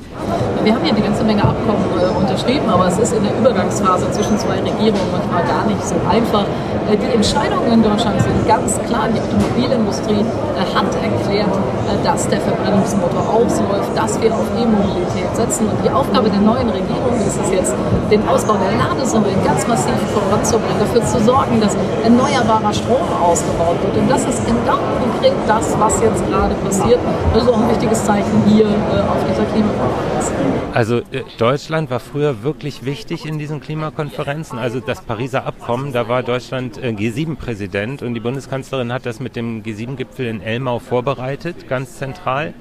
Wir 0.64 0.76
haben 0.76 0.84
hier 0.84 0.94
eine 0.94 1.04
ganze 1.04 1.24
Menge 1.24 1.44
Abkommen 1.44 1.84
äh, 2.00 2.16
unterschrieben, 2.16 2.70
aber 2.70 2.88
es 2.88 3.00
ist 3.00 3.14
in 3.14 3.24
der 3.24 3.36
Übergangsphase 3.36 4.12
zwischen 4.12 4.38
zwei 4.38 4.60
Regierungen 4.60 5.12
manchmal 5.12 5.44
gar 5.46 5.66
nicht 5.66 5.84
so 5.84 5.96
einfach. 6.08 6.46
Äh, 6.88 6.98
die 6.98 7.16
Entscheidungen 7.16 7.74
in 7.74 7.82
Deutschland 7.82 8.22
sind 8.22 8.48
ganz 8.48 8.78
klar. 8.86 9.10
Die 9.10 9.20
Automobilindustrie 9.20 10.22
äh, 10.22 10.76
hat 10.76 10.94
erklärt, 11.02 11.50
äh, 11.50 12.04
dass 12.04 12.28
der 12.30 12.42
Verbrennungsmotor 12.42 13.28
ausläuft, 13.28 13.90
dass 13.98 14.22
wir 14.22 14.32
auf 14.36 14.46
E-Mobilität 14.56 15.36
setzen. 15.36 15.66
Und 15.66 15.84
die 15.84 15.90
Aufgabe 15.90 16.30
der 16.30 16.42
neuen 16.42 16.70
Regierung 16.70 17.18
ist 17.26 17.42
es 17.44 17.52
jetzt, 17.52 17.74
den 18.12 18.22
Ausbau 18.28 18.54
der 18.54 18.78
Ladesäulen 18.78 19.44
ganz 19.44 19.66
massiv 19.68 19.98
voranzubringen, 20.14 20.78
dafür 20.80 21.04
zu 21.06 21.24
sorgen, 21.26 21.60
dass 21.60 21.76
erneuerbare 22.04 22.51
erneuerbarer 22.52 22.74
Strom 22.74 23.14
ausgebaut 23.22 23.82
wird. 23.84 23.98
Und 23.98 24.10
das 24.10 24.26
ist 24.26 24.46
genau 24.46 24.78
konkret 25.00 25.34
das, 25.48 25.80
was 25.80 26.02
jetzt 26.02 26.26
gerade 26.28 26.54
passiert. 26.56 27.00
Das 27.34 27.44
ist 27.44 27.50
auch 27.50 27.62
ein 27.62 27.70
wichtiges 27.70 28.06
Zeichen 28.06 28.44
hier 28.48 28.66
äh, 28.66 29.00
auf 29.02 29.24
dieser 29.30 29.46
Klimakonferenz. 29.46 30.32
Also 30.74 30.98
äh, 30.98 31.24
Deutschland 31.38 31.90
war 31.90 32.00
früher 32.00 32.44
wirklich 32.44 32.86
wichtig 32.86 33.26
in 33.26 33.40
diesen 33.40 33.62
Klimakonferenzen. 33.62 34.60
Also 34.60 34.80
das 34.80 35.02
Pariser 35.02 35.46
Abkommen, 35.46 35.94
da 35.94 36.08
war 36.08 36.24
Deutschland 36.24 36.78
äh, 36.78 36.90
G7-Präsident 36.90 38.02
und 38.02 38.14
die 38.14 38.20
Bundeskanzlerin 38.20 38.92
hat 38.92 39.06
das 39.06 39.20
mit 39.20 39.36
dem 39.36 39.64
G7-Gipfel 39.64 40.28
in 40.28 40.42
Elmau 40.42 40.80
vorbereitet, 40.80 41.68
ganz 41.68 41.98
zentral. 41.98 42.54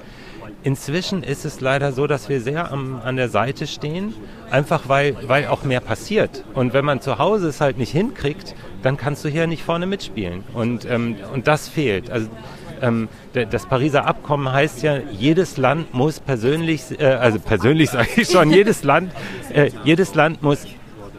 Inzwischen 0.62 1.22
ist 1.22 1.44
es 1.44 1.60
leider 1.60 1.92
so, 1.92 2.06
dass 2.06 2.28
wir 2.28 2.40
sehr 2.40 2.72
am, 2.72 3.00
an 3.04 3.16
der 3.16 3.28
Seite 3.28 3.66
stehen, 3.66 4.14
einfach 4.50 4.88
weil, 4.88 5.16
weil 5.26 5.46
auch 5.46 5.64
mehr 5.64 5.80
passiert. 5.80 6.44
Und 6.54 6.72
wenn 6.72 6.84
man 6.84 7.00
zu 7.00 7.18
Hause 7.18 7.48
es 7.48 7.60
halt 7.60 7.78
nicht 7.78 7.92
hinkriegt, 7.92 8.54
dann 8.82 8.96
kannst 8.96 9.24
du 9.24 9.28
hier 9.28 9.46
nicht 9.46 9.62
vorne 9.62 9.86
mitspielen. 9.86 10.44
Und, 10.54 10.84
ähm, 10.88 11.16
und 11.32 11.46
das 11.46 11.68
fehlt. 11.68 12.10
Also 12.10 12.28
ähm, 12.82 13.08
das 13.32 13.66
Pariser 13.66 14.06
Abkommen 14.06 14.52
heißt 14.52 14.82
ja, 14.82 14.98
jedes 15.12 15.56
Land 15.56 15.92
muss 15.94 16.20
persönlich, 16.20 16.98
äh, 16.98 17.04
also 17.04 17.38
persönlich 17.38 17.90
sage 17.90 18.08
ich 18.16 18.28
schon, 18.28 18.50
jedes 18.52 18.84
Land, 18.84 19.12
äh, 19.52 19.70
jedes 19.84 20.14
Land 20.14 20.42
muss 20.42 20.66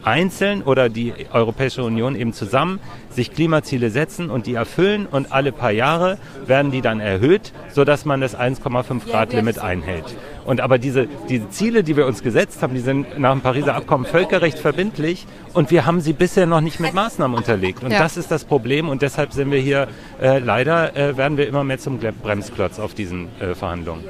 einzeln 0.04 0.62
oder 0.62 0.88
die 0.88 1.12
Europäische 1.32 1.82
Union 1.82 2.16
eben 2.16 2.32
zusammen 2.32 2.80
sich 3.10 3.32
Klimaziele 3.32 3.90
setzen 3.90 4.30
und 4.30 4.46
die 4.46 4.54
erfüllen 4.54 5.06
und 5.06 5.32
alle 5.32 5.52
paar 5.52 5.70
Jahre 5.70 6.18
werden 6.46 6.70
die 6.70 6.80
dann 6.80 7.00
erhöht, 7.00 7.52
sodass 7.70 8.04
man 8.04 8.20
das 8.20 8.36
1,5 8.38 9.10
Grad 9.10 9.32
Limit 9.32 9.58
einhält. 9.58 10.04
Und 10.44 10.60
aber 10.60 10.78
diese, 10.78 11.08
diese 11.28 11.50
Ziele, 11.50 11.84
die 11.84 11.96
wir 11.96 12.06
uns 12.06 12.22
gesetzt 12.22 12.62
haben, 12.62 12.74
die 12.74 12.80
sind 12.80 13.18
nach 13.18 13.32
dem 13.32 13.42
Pariser 13.42 13.74
Abkommen 13.74 14.06
völkerrecht 14.06 14.58
verbindlich 14.58 15.26
und 15.52 15.70
wir 15.70 15.86
haben 15.86 16.00
sie 16.00 16.12
bisher 16.12 16.46
noch 16.46 16.60
nicht 16.60 16.80
mit 16.80 16.94
Maßnahmen 16.94 17.36
unterlegt. 17.36 17.84
Und 17.84 17.92
ja. 17.92 17.98
das 17.98 18.16
ist 18.16 18.30
das 18.30 18.44
Problem 18.44 18.88
und 18.88 19.02
deshalb 19.02 19.32
sind 19.32 19.50
wir 19.50 19.60
hier, 19.60 19.88
äh, 20.20 20.38
leider 20.38 20.96
äh, 20.96 21.16
werden 21.16 21.36
wir 21.36 21.46
immer 21.46 21.64
mehr 21.64 21.78
zum 21.78 21.98
Bremsklotz 21.98 22.78
auf 22.78 22.94
diesen 22.94 23.28
äh, 23.40 23.54
Verhandlungen. 23.54 24.04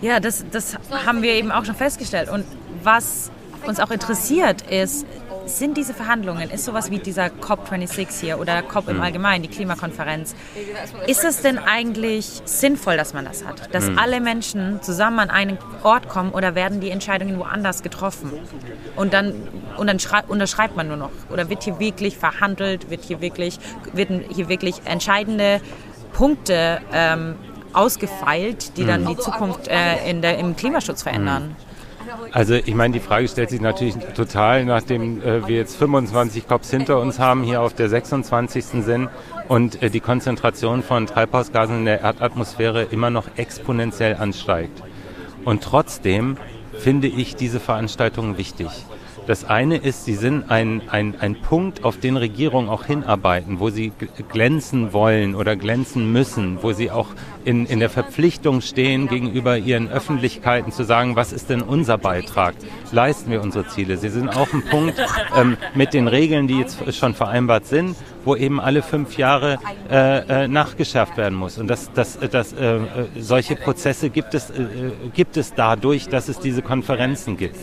Ja, 0.00 0.20
das, 0.20 0.44
das 0.50 0.76
haben 1.06 1.22
wir 1.22 1.32
eben 1.32 1.50
auch 1.50 1.64
schon 1.64 1.74
festgestellt. 1.74 2.28
Und 2.30 2.44
was 2.82 3.30
uns 3.66 3.80
auch 3.80 3.90
interessiert 3.90 4.62
ist, 4.70 5.06
sind 5.46 5.76
diese 5.76 5.94
Verhandlungen, 5.94 6.50
ist 6.50 6.64
sowas 6.64 6.90
wie 6.90 6.98
dieser 6.98 7.26
COP26 7.26 8.20
hier 8.20 8.38
oder 8.38 8.62
COP 8.62 8.88
im 8.88 8.96
mhm. 8.96 9.02
Allgemeinen, 9.02 9.42
die 9.42 9.48
Klimakonferenz, 9.48 10.34
ist 11.06 11.24
es 11.24 11.42
denn 11.42 11.58
eigentlich 11.58 12.42
sinnvoll, 12.44 12.96
dass 12.96 13.14
man 13.14 13.24
das 13.24 13.44
hat? 13.44 13.74
Dass 13.74 13.88
mhm. 13.88 13.98
alle 13.98 14.20
Menschen 14.20 14.82
zusammen 14.82 15.18
an 15.18 15.30
einen 15.30 15.58
Ort 15.82 16.08
kommen 16.08 16.30
oder 16.30 16.54
werden 16.54 16.80
die 16.80 16.90
Entscheidungen 16.90 17.38
woanders 17.38 17.82
getroffen? 17.82 18.32
Und 18.96 19.12
dann, 19.12 19.34
und 19.76 19.86
dann 19.86 19.98
unterschreibt 20.28 20.76
man 20.76 20.88
nur 20.88 20.96
noch? 20.96 21.10
Oder 21.30 21.48
wird 21.48 21.62
hier 21.62 21.78
wirklich 21.78 22.16
verhandelt, 22.16 22.90
wird 22.90 23.04
hier 23.04 23.20
wirklich, 23.20 23.58
werden 23.92 24.24
hier 24.28 24.48
wirklich 24.48 24.82
entscheidende 24.84 25.60
Punkte 26.12 26.80
ähm, 26.92 27.36
ausgefeilt, 27.72 28.76
die 28.76 28.86
dann 28.86 29.02
mhm. 29.02 29.08
die 29.08 29.16
Zukunft 29.18 29.68
äh, 29.68 30.08
in 30.08 30.22
der, 30.22 30.38
im 30.38 30.56
Klimaschutz 30.56 31.02
verändern? 31.02 31.48
Mhm. 31.48 31.73
Also 32.32 32.54
ich 32.54 32.74
meine, 32.74 32.94
die 32.94 33.00
Frage 33.00 33.28
stellt 33.28 33.50
sich 33.50 33.60
natürlich 33.60 33.96
total, 34.14 34.64
nachdem 34.64 35.22
äh, 35.22 35.46
wir 35.46 35.56
jetzt 35.56 35.76
25 35.76 36.46
COPs 36.46 36.70
hinter 36.70 37.00
uns 37.00 37.18
haben, 37.18 37.42
hier 37.42 37.60
auf 37.60 37.74
der 37.74 37.88
26. 37.88 38.64
sind 38.84 39.08
und 39.48 39.82
äh, 39.82 39.90
die 39.90 40.00
Konzentration 40.00 40.82
von 40.82 41.06
Treibhausgasen 41.06 41.78
in 41.78 41.84
der 41.84 42.00
Erdatmosphäre 42.00 42.84
immer 42.84 43.10
noch 43.10 43.28
exponentiell 43.36 44.16
ansteigt. 44.16 44.82
Und 45.44 45.62
trotzdem 45.62 46.36
finde 46.78 47.08
ich 47.08 47.36
diese 47.36 47.60
Veranstaltungen 47.60 48.38
wichtig. 48.38 48.68
Das 49.26 49.44
eine 49.44 49.78
ist, 49.78 50.04
sie 50.04 50.14
sind 50.14 50.50
ein, 50.50 50.82
ein, 50.88 51.14
ein 51.18 51.36
Punkt, 51.40 51.82
auf 51.82 51.98
den 51.98 52.16
Regierungen 52.18 52.68
auch 52.68 52.84
hinarbeiten, 52.84 53.58
wo 53.58 53.70
sie 53.70 53.92
glänzen 54.30 54.92
wollen 54.92 55.34
oder 55.34 55.56
glänzen 55.56 56.12
müssen, 56.12 56.62
wo 56.62 56.72
sie 56.72 56.90
auch 56.90 57.08
in, 57.44 57.64
in 57.64 57.80
der 57.80 57.88
Verpflichtung 57.88 58.60
stehen, 58.60 59.08
gegenüber 59.08 59.56
ihren 59.56 59.88
Öffentlichkeiten 59.88 60.72
zu 60.72 60.84
sagen, 60.84 61.16
was 61.16 61.32
ist 61.32 61.48
denn 61.48 61.62
unser 61.62 61.96
Beitrag? 61.96 62.54
Leisten 62.92 63.30
wir 63.30 63.40
unsere 63.40 63.66
Ziele? 63.68 63.96
Sie 63.96 64.10
sind 64.10 64.28
auch 64.28 64.52
ein 64.52 64.62
Punkt 64.62 65.00
ähm, 65.36 65.56
mit 65.74 65.94
den 65.94 66.06
Regeln, 66.06 66.46
die 66.46 66.58
jetzt 66.58 66.94
schon 66.94 67.14
vereinbart 67.14 67.66
sind, 67.66 67.96
wo 68.24 68.36
eben 68.36 68.60
alle 68.60 68.82
fünf 68.82 69.16
Jahre 69.16 69.58
äh, 69.90 70.44
äh, 70.44 70.48
nachgeschärft 70.48 71.16
werden 71.16 71.34
muss. 71.34 71.58
Und 71.58 71.68
das, 71.68 71.90
das, 71.92 72.18
das, 72.18 72.52
äh, 72.52 72.80
solche 73.18 73.56
Prozesse 73.56 74.10
gibt 74.10 74.34
es, 74.34 74.50
äh, 74.50 74.90
gibt 75.14 75.36
es 75.36 75.54
dadurch, 75.54 76.08
dass 76.08 76.28
es 76.28 76.38
diese 76.40 76.62
Konferenzen 76.62 77.36
gibt. 77.36 77.56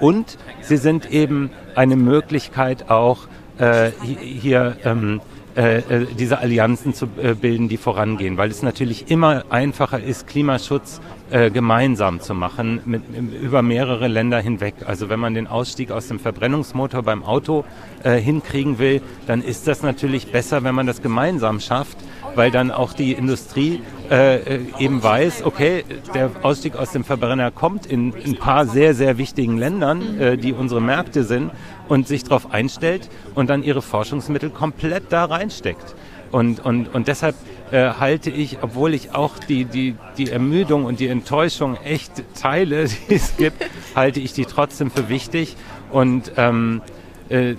Und 0.00 0.38
sie 0.60 0.76
sind 0.76 1.10
eben 1.10 1.50
eine 1.74 1.96
Möglichkeit 1.96 2.90
auch 2.90 3.28
äh, 3.58 3.90
hier 4.20 4.76
ähm, 4.84 5.20
äh, 5.56 5.78
äh, 5.78 6.06
diese 6.18 6.38
Allianzen 6.38 6.92
zu 6.92 7.08
äh, 7.16 7.32
bilden, 7.32 7.70
die 7.70 7.78
vorangehen, 7.78 8.36
weil 8.36 8.50
es 8.50 8.62
natürlich 8.62 9.10
immer 9.10 9.44
einfacher 9.48 9.98
ist, 9.98 10.26
Klimaschutz 10.26 11.00
äh, 11.30 11.50
gemeinsam 11.50 12.20
zu 12.20 12.34
machen, 12.34 12.82
mit, 12.84 13.02
über 13.40 13.62
mehrere 13.62 14.06
Länder 14.06 14.38
hinweg. 14.38 14.74
Also 14.84 15.08
wenn 15.08 15.18
man 15.18 15.32
den 15.32 15.46
Ausstieg 15.46 15.90
aus 15.90 16.08
dem 16.08 16.18
Verbrennungsmotor 16.18 17.02
beim 17.02 17.24
Auto 17.24 17.64
äh, 18.02 18.18
hinkriegen 18.18 18.78
will, 18.78 19.00
dann 19.26 19.40
ist 19.40 19.66
das 19.66 19.82
natürlich 19.82 20.30
besser, 20.30 20.62
wenn 20.62 20.74
man 20.74 20.86
das 20.86 21.00
gemeinsam 21.00 21.58
schafft, 21.60 21.96
weil 22.34 22.50
dann 22.50 22.70
auch 22.70 22.92
die 22.92 23.12
Industrie 23.12 23.80
äh, 24.10 24.60
eben 24.78 25.02
weiß, 25.02 25.44
okay, 25.44 25.84
der 26.14 26.30
Ausstieg 26.42 26.76
aus 26.76 26.92
dem 26.92 27.04
Verbrenner 27.04 27.50
kommt 27.50 27.86
in 27.86 28.14
ein 28.14 28.36
paar 28.36 28.66
sehr, 28.66 28.94
sehr 28.94 29.18
wichtigen 29.18 29.58
Ländern, 29.58 30.20
äh, 30.20 30.36
die 30.36 30.52
unsere 30.52 30.80
Märkte 30.80 31.24
sind, 31.24 31.50
und 31.88 32.08
sich 32.08 32.24
darauf 32.24 32.52
einstellt 32.52 33.08
und 33.34 33.48
dann 33.48 33.62
ihre 33.62 33.82
Forschungsmittel 33.82 34.50
komplett 34.50 35.04
da 35.10 35.24
reinsteckt. 35.24 35.94
Und, 36.32 36.64
und, 36.64 36.92
und 36.94 37.08
deshalb 37.08 37.36
äh, 37.70 37.90
halte 37.98 38.30
ich, 38.30 38.58
obwohl 38.62 38.94
ich 38.94 39.14
auch 39.14 39.38
die, 39.38 39.64
die, 39.64 39.96
die 40.18 40.30
Ermüdung 40.30 40.84
und 40.84 41.00
die 41.00 41.08
Enttäuschung 41.08 41.76
echt 41.84 42.22
teile, 42.34 42.86
die 43.08 43.14
es 43.14 43.36
gibt, 43.36 43.64
halte 43.94 44.20
ich 44.20 44.32
die 44.32 44.44
trotzdem 44.44 44.90
für 44.90 45.08
wichtig. 45.08 45.56
Und 45.92 46.32
ähm, 46.36 46.82
äh, 47.28 47.54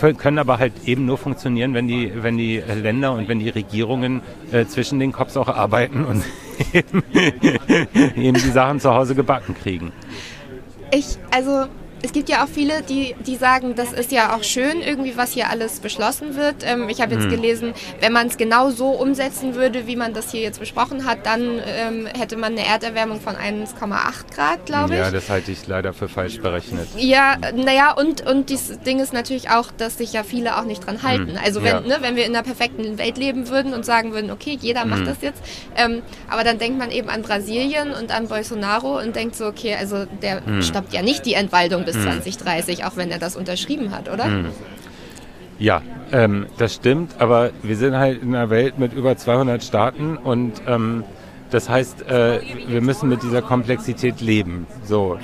können 0.00 0.38
aber 0.38 0.58
halt 0.58 0.72
eben 0.84 1.06
nur 1.06 1.18
funktionieren, 1.18 1.74
wenn 1.74 1.88
die, 1.88 2.12
wenn 2.14 2.36
die 2.36 2.58
Länder 2.58 3.12
und 3.12 3.28
wenn 3.28 3.38
die 3.38 3.48
Regierungen 3.48 4.22
äh, 4.52 4.66
zwischen 4.66 4.98
den 4.98 5.12
Cops 5.12 5.36
auch 5.36 5.48
arbeiten 5.48 6.04
und 6.04 6.22
eben, 6.72 7.02
eben 8.16 8.34
die 8.34 8.50
Sachen 8.50 8.80
zu 8.80 8.94
Hause 8.94 9.14
gebacken 9.14 9.54
kriegen. 9.54 9.92
Ich, 10.92 11.18
also 11.30 11.66
es 12.02 12.12
gibt 12.12 12.28
ja 12.28 12.44
auch 12.44 12.48
viele, 12.48 12.82
die, 12.82 13.14
die 13.26 13.36
sagen, 13.36 13.74
das 13.74 13.92
ist 13.92 14.12
ja 14.12 14.36
auch 14.36 14.42
schön, 14.42 14.82
irgendwie, 14.82 15.16
was 15.16 15.32
hier 15.32 15.48
alles 15.48 15.80
beschlossen 15.80 16.36
wird. 16.36 16.56
Ähm, 16.62 16.88
ich 16.88 17.00
habe 17.00 17.14
jetzt 17.14 17.24
hm. 17.24 17.30
gelesen, 17.30 17.74
wenn 18.00 18.12
man 18.12 18.26
es 18.26 18.36
genau 18.36 18.70
so 18.70 18.90
umsetzen 18.90 19.54
würde, 19.54 19.86
wie 19.86 19.96
man 19.96 20.12
das 20.12 20.30
hier 20.30 20.42
jetzt 20.42 20.60
besprochen 20.60 21.06
hat, 21.06 21.24
dann 21.24 21.60
ähm, 21.66 22.06
hätte 22.06 22.36
man 22.36 22.52
eine 22.52 22.66
Erderwärmung 22.66 23.20
von 23.20 23.34
1,8 23.34 24.34
Grad, 24.34 24.66
glaube 24.66 24.92
ich. 24.92 24.98
Ja, 24.98 25.10
das 25.10 25.30
halte 25.30 25.50
ich 25.52 25.66
leider 25.66 25.92
für 25.92 26.08
falsch 26.08 26.40
berechnet. 26.40 26.86
Ja, 26.96 27.36
naja, 27.54 27.92
und, 27.92 28.26
und 28.26 28.50
das 28.50 28.78
Ding 28.80 29.00
ist 29.00 29.12
natürlich 29.12 29.50
auch, 29.50 29.70
dass 29.76 29.98
sich 29.98 30.12
ja 30.12 30.22
viele 30.22 30.58
auch 30.58 30.64
nicht 30.64 30.86
dran 30.86 31.02
halten. 31.02 31.30
Hm. 31.30 31.40
Also 31.42 31.62
wenn, 31.62 31.76
ja. 31.76 31.80
ne, 31.80 31.96
wenn 32.00 32.14
wir 32.14 32.26
in 32.26 32.34
einer 32.36 32.44
perfekten 32.44 32.98
Welt 32.98 33.16
leben 33.16 33.48
würden 33.48 33.72
und 33.72 33.84
sagen 33.84 34.12
würden, 34.12 34.30
okay, 34.30 34.58
jeder 34.60 34.84
macht 34.84 35.00
hm. 35.00 35.06
das 35.06 35.22
jetzt, 35.22 35.42
ähm, 35.76 36.02
aber 36.28 36.44
dann 36.44 36.58
denkt 36.58 36.78
man 36.78 36.90
eben 36.90 37.08
an 37.08 37.22
Brasilien 37.22 37.92
und 37.92 38.14
an 38.14 38.28
Bolsonaro 38.28 39.00
und 39.00 39.16
denkt 39.16 39.34
so, 39.34 39.46
okay, 39.46 39.74
also 39.74 40.04
der 40.22 40.44
hm. 40.44 40.62
stoppt 40.62 40.92
ja 40.92 41.02
nicht 41.02 41.24
die 41.24 41.34
Entwaldung 41.34 41.84
bis 41.84 41.95
2030, 42.02 42.78
hm. 42.78 42.86
auch 42.86 42.96
wenn 42.96 43.10
er 43.10 43.18
das 43.18 43.36
unterschrieben 43.36 43.90
hat, 43.92 44.10
oder? 44.10 44.24
Hm. 44.24 44.46
Ja, 45.58 45.82
ähm, 46.12 46.46
das 46.58 46.74
stimmt, 46.74 47.14
aber 47.18 47.50
wir 47.62 47.76
sind 47.76 47.96
halt 47.96 48.22
in 48.22 48.34
einer 48.34 48.50
Welt 48.50 48.78
mit 48.78 48.92
über 48.92 49.16
200 49.16 49.64
Staaten 49.64 50.16
und 50.16 50.60
ähm, 50.66 51.04
das 51.50 51.68
heißt, 51.68 52.08
äh, 52.08 52.40
wir 52.66 52.82
müssen 52.82 53.08
mit 53.08 53.22
dieser 53.22 53.40
Komplexität 53.40 54.20
leben. 54.20 54.66
So. 54.84 55.18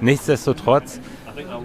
Nichtsdestotrotz, 0.00 0.98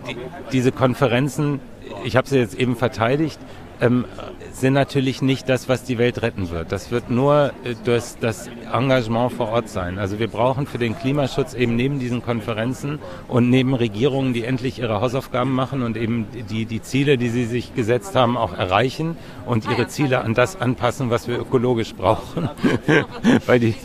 die, 0.07 0.15
diese 0.51 0.71
Konferenzen, 0.71 1.59
ich 2.03 2.15
habe 2.15 2.27
sie 2.27 2.37
jetzt 2.37 2.55
eben 2.55 2.75
verteidigt, 2.75 3.39
ähm, 3.81 4.05
sind 4.51 4.73
natürlich 4.73 5.21
nicht 5.21 5.49
das, 5.49 5.69
was 5.69 5.83
die 5.83 5.97
Welt 5.97 6.21
retten 6.21 6.49
wird. 6.49 6.71
Das 6.71 6.91
wird 6.91 7.09
nur 7.09 7.51
äh, 7.63 7.75
durch 7.83 8.03
das 8.19 8.49
Engagement 8.73 9.33
vor 9.33 9.49
Ort 9.49 9.69
sein. 9.69 9.99
Also 9.99 10.19
wir 10.19 10.27
brauchen 10.27 10.65
für 10.65 10.77
den 10.77 10.97
Klimaschutz 10.97 11.53
eben 11.53 11.75
neben 11.75 11.99
diesen 11.99 12.21
Konferenzen 12.23 12.99
und 13.27 13.49
neben 13.49 13.73
Regierungen, 13.73 14.33
die 14.33 14.43
endlich 14.43 14.79
ihre 14.79 15.01
Hausaufgaben 15.01 15.51
machen 15.51 15.83
und 15.83 15.97
eben 15.97 16.27
die, 16.49 16.65
die 16.65 16.81
Ziele, 16.81 17.17
die 17.17 17.29
sie 17.29 17.45
sich 17.45 17.75
gesetzt 17.75 18.15
haben, 18.15 18.37
auch 18.37 18.53
erreichen 18.53 19.17
und 19.45 19.69
ihre 19.69 19.87
Ziele 19.87 20.21
an 20.21 20.33
das 20.33 20.59
anpassen, 20.59 21.09
was 21.09 21.27
wir 21.27 21.39
ökologisch 21.39 21.93
brauchen. 21.93 22.49
weil 23.45 23.59
die, 23.59 23.75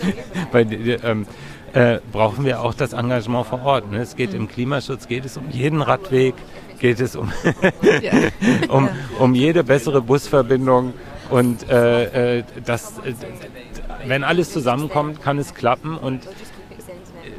weil 0.52 0.64
die, 0.64 0.92
ähm, 0.92 1.26
äh, 1.74 2.00
brauchen 2.12 2.44
wir 2.44 2.60
auch 2.60 2.74
das 2.74 2.92
Engagement 2.92 3.46
vor 3.46 3.64
Ort. 3.64 3.90
Ne? 3.90 3.98
Es 3.98 4.16
geht 4.16 4.34
im 4.34 4.48
Klimaschutz, 4.48 5.08
geht 5.08 5.24
es 5.24 5.36
um 5.36 5.50
jeden 5.50 5.80
Radweg, 5.82 6.34
geht 6.82 7.00
es 7.00 7.16
um, 7.16 7.32
um, 8.68 8.88
um 9.18 9.34
jede 9.34 9.64
bessere 9.64 10.02
Busverbindung. 10.02 10.92
Und 11.30 11.70
äh, 11.70 12.38
äh, 12.38 12.44
das, 12.66 12.98
äh, 12.98 13.14
wenn 14.06 14.24
alles 14.24 14.52
zusammenkommt, 14.52 15.22
kann 15.22 15.38
es 15.38 15.54
klappen. 15.54 15.96
Und 15.96 16.28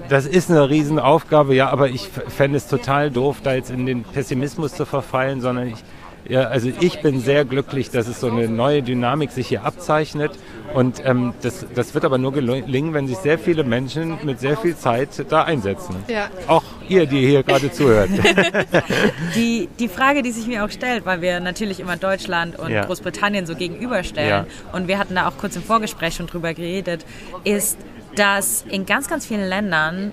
das 0.10 0.26
ist 0.26 0.50
eine 0.50 0.70
Riesenaufgabe, 0.70 1.54
ja, 1.54 1.70
aber 1.70 1.90
ich 1.90 2.08
fände 2.08 2.58
es 2.58 2.68
total 2.68 3.12
doof, 3.12 3.38
da 3.44 3.54
jetzt 3.54 3.70
in 3.70 3.86
den 3.86 4.04
Pessimismus 4.04 4.74
zu 4.74 4.86
verfallen, 4.86 5.42
sondern 5.42 5.68
ich, 5.68 5.84
ja, 6.28 6.44
also 6.44 6.72
ich 6.80 7.02
bin 7.02 7.20
sehr 7.20 7.44
glücklich, 7.44 7.92
dass 7.92 8.08
es 8.08 8.22
so 8.22 8.28
eine 8.28 8.48
neue 8.48 8.82
Dynamik 8.82 9.32
sich 9.32 9.48
hier 9.48 9.66
abzeichnet. 9.66 10.32
Und 10.74 11.06
ähm, 11.06 11.34
das, 11.42 11.66
das 11.76 11.94
wird 11.94 12.06
aber 12.06 12.18
nur 12.18 12.32
gelingen, 12.32 12.94
wenn 12.94 13.08
sich 13.08 13.18
sehr 13.18 13.38
viele 13.38 13.66
Menschen 13.66 14.18
mit 14.24 14.40
sehr 14.40 14.56
viel 14.56 14.76
Zeit 14.78 15.26
da 15.30 15.44
einsetzen. 15.44 15.98
Ja. 16.08 16.30
Auch 16.48 16.64
ihr, 16.90 17.06
die 17.06 17.26
hier 17.28 17.44
gerade 17.44 17.72
zuhört. 17.72 18.10
Die, 19.36 19.68
die 19.80 19.88
Frage, 19.88 20.22
die 20.22 20.32
sich 20.32 20.48
mir 20.48 20.64
auch 20.64 20.70
stellt, 20.70 21.06
weil 21.06 21.22
wir 21.22 21.40
natürlich 21.40 21.80
immer 21.80 21.98
Deutschland 21.98 22.58
und 22.60 22.72
ja. 22.72 22.86
Großbritannien 22.86 23.46
so 23.46 23.56
gegenüberstellen, 23.56 24.46
ja. 24.46 24.46
und 24.74 24.88
wir 24.88 25.00
hatten 25.00 25.16
da 25.16 25.28
auch 25.28 25.38
kurz 25.38 25.56
im 25.56 25.64
Vorgespräch 25.64 26.16
schon 26.16 26.28
drüber 26.28 26.54
geredet, 26.54 27.06
ist, 27.44 27.78
dass 28.16 28.64
in 28.70 28.86
ganz, 28.86 29.08
ganz 29.08 29.26
vielen 29.26 29.48
Ländern 29.48 30.12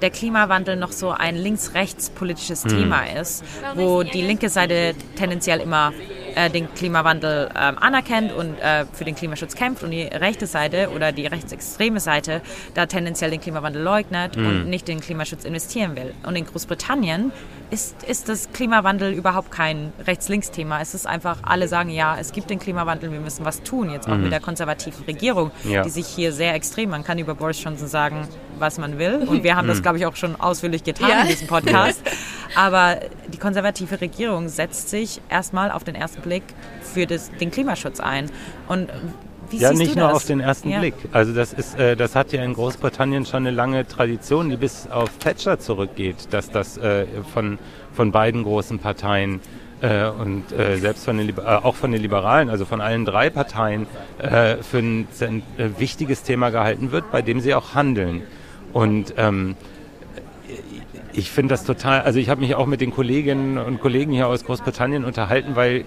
der 0.00 0.10
Klimawandel 0.10 0.76
noch 0.76 0.92
so 0.92 1.10
ein 1.10 1.36
links-rechts 1.36 2.10
politisches 2.10 2.64
Hm. 2.64 2.70
Thema 2.70 3.04
ist, 3.04 3.44
wo 3.74 4.02
die 4.02 4.22
linke 4.22 4.48
Seite 4.48 4.94
tendenziell 5.16 5.60
immer 5.60 5.92
äh, 6.36 6.50
den 6.50 6.72
Klimawandel 6.74 7.48
ähm, 7.56 7.78
anerkennt 7.78 8.32
und 8.32 8.58
äh, 8.58 8.84
für 8.92 9.04
den 9.04 9.14
Klimaschutz 9.14 9.54
kämpft 9.54 9.82
und 9.82 9.90
die 9.90 10.02
rechte 10.02 10.46
Seite 10.46 10.90
oder 10.94 11.12
die 11.12 11.26
rechtsextreme 11.26 12.00
Seite 12.00 12.42
da 12.74 12.86
tendenziell 12.86 13.30
den 13.30 13.40
Klimawandel 13.40 13.82
leugnet 13.82 14.36
Hm. 14.36 14.46
und 14.46 14.68
nicht 14.70 14.88
in 14.88 14.98
den 14.98 15.02
Klimaschutz 15.02 15.44
investieren 15.44 15.96
will. 15.96 16.14
Und 16.24 16.36
in 16.36 16.46
Großbritannien 16.46 17.32
ist, 17.72 18.02
ist 18.04 18.28
das 18.28 18.52
Klimawandel 18.52 19.12
überhaupt 19.14 19.50
kein 19.50 19.92
Rechts-Links-Thema. 20.06 20.80
Es 20.82 20.94
ist 20.94 21.06
einfach, 21.06 21.38
alle 21.42 21.66
sagen, 21.68 21.88
ja, 21.88 22.16
es 22.18 22.32
gibt 22.32 22.50
den 22.50 22.58
Klimawandel, 22.58 23.10
wir 23.10 23.18
müssen 23.20 23.44
was 23.46 23.62
tun. 23.62 23.90
Jetzt 23.90 24.08
auch 24.08 24.16
mit 24.16 24.30
der 24.30 24.40
konservativen 24.40 25.04
Regierung, 25.06 25.50
Ja. 25.64 25.82
die 25.82 25.88
sich 25.90 26.06
hier 26.06 26.32
sehr 26.32 26.54
extrem, 26.54 26.90
man 26.90 27.02
kann 27.02 27.18
über 27.18 27.34
Boris 27.34 27.62
Johnson 27.64 27.88
sagen, 27.88 28.28
was 28.58 28.78
man 28.78 28.98
will. 28.98 29.26
Und 29.26 29.42
wir 29.42 29.56
haben 29.56 29.66
das, 29.68 29.82
glaube 29.82 29.96
ich, 29.96 30.04
auch 30.06 30.16
schon 30.16 30.38
ausführlich 30.38 30.84
getan 30.84 31.08
Ja. 31.08 31.20
in 31.22 31.28
diesem 31.28 31.46
Podcast. 31.48 32.00
Aber 32.54 32.98
die 33.28 33.38
konservative 33.38 34.00
Regierung 34.02 34.48
setzt 34.50 34.90
sich 34.90 35.22
erstmal 35.30 35.70
auf 35.70 35.82
den 35.82 35.94
ersten 35.94 36.20
Blick 36.20 36.42
für 36.82 37.06
das, 37.06 37.30
den 37.40 37.50
Klimaschutz 37.50 38.00
ein. 38.00 38.30
Und 38.68 38.90
wie 39.52 39.58
Ja, 39.58 39.72
nicht 39.72 39.94
nur 39.96 40.12
auf 40.12 40.24
den 40.24 40.40
ersten 40.40 40.70
Ja. 40.70 40.80
Blick. 40.80 40.94
Also 41.12 41.32
das 41.32 41.52
ist, 41.52 41.78
äh, 41.78 41.96
das 41.96 42.16
hat 42.16 42.32
ja 42.32 42.42
in 42.42 42.54
Großbritannien 42.54 43.26
schon 43.26 43.46
eine 43.46 43.50
lange 43.50 43.86
Tradition, 43.86 44.50
die 44.50 44.56
bis 44.56 44.88
auf 44.90 45.10
Thatcher 45.18 45.58
zurückgeht, 45.58 46.28
dass 46.30 46.50
das 46.50 46.78
äh, 46.78 47.06
von, 47.32 47.58
von 47.92 48.10
beiden 48.10 48.42
großen 48.42 48.78
Parteien 48.78 49.40
äh, 49.80 50.06
und 50.08 50.50
äh, 50.52 50.78
selbst 50.78 51.04
von 51.04 51.18
den, 51.18 51.26
Liber- 51.26 51.44
äh, 51.44 51.64
auch 51.64 51.74
von 51.74 51.92
den 51.92 52.00
Liberalen, 52.00 52.50
also 52.50 52.64
von 52.64 52.80
allen 52.80 53.04
drei 53.04 53.30
Parteien, 53.30 53.86
äh, 54.18 54.56
für 54.56 54.78
ein, 54.78 55.06
ein 55.20 55.42
äh, 55.58 55.68
wichtiges 55.78 56.22
Thema 56.22 56.50
gehalten 56.50 56.92
wird, 56.92 57.10
bei 57.10 57.22
dem 57.22 57.40
sie 57.40 57.54
auch 57.54 57.74
handeln. 57.74 58.22
Und 58.72 59.14
ähm, 59.16 59.56
ich 61.12 61.30
finde 61.30 61.52
das 61.52 61.64
total, 61.64 62.00
also 62.02 62.18
ich 62.18 62.30
habe 62.30 62.40
mich 62.40 62.54
auch 62.54 62.66
mit 62.66 62.80
den 62.80 62.90
Kolleginnen 62.90 63.58
und 63.58 63.80
Kollegen 63.80 64.12
hier 64.12 64.28
aus 64.28 64.44
Großbritannien 64.44 65.04
unterhalten, 65.04 65.56
weil 65.56 65.84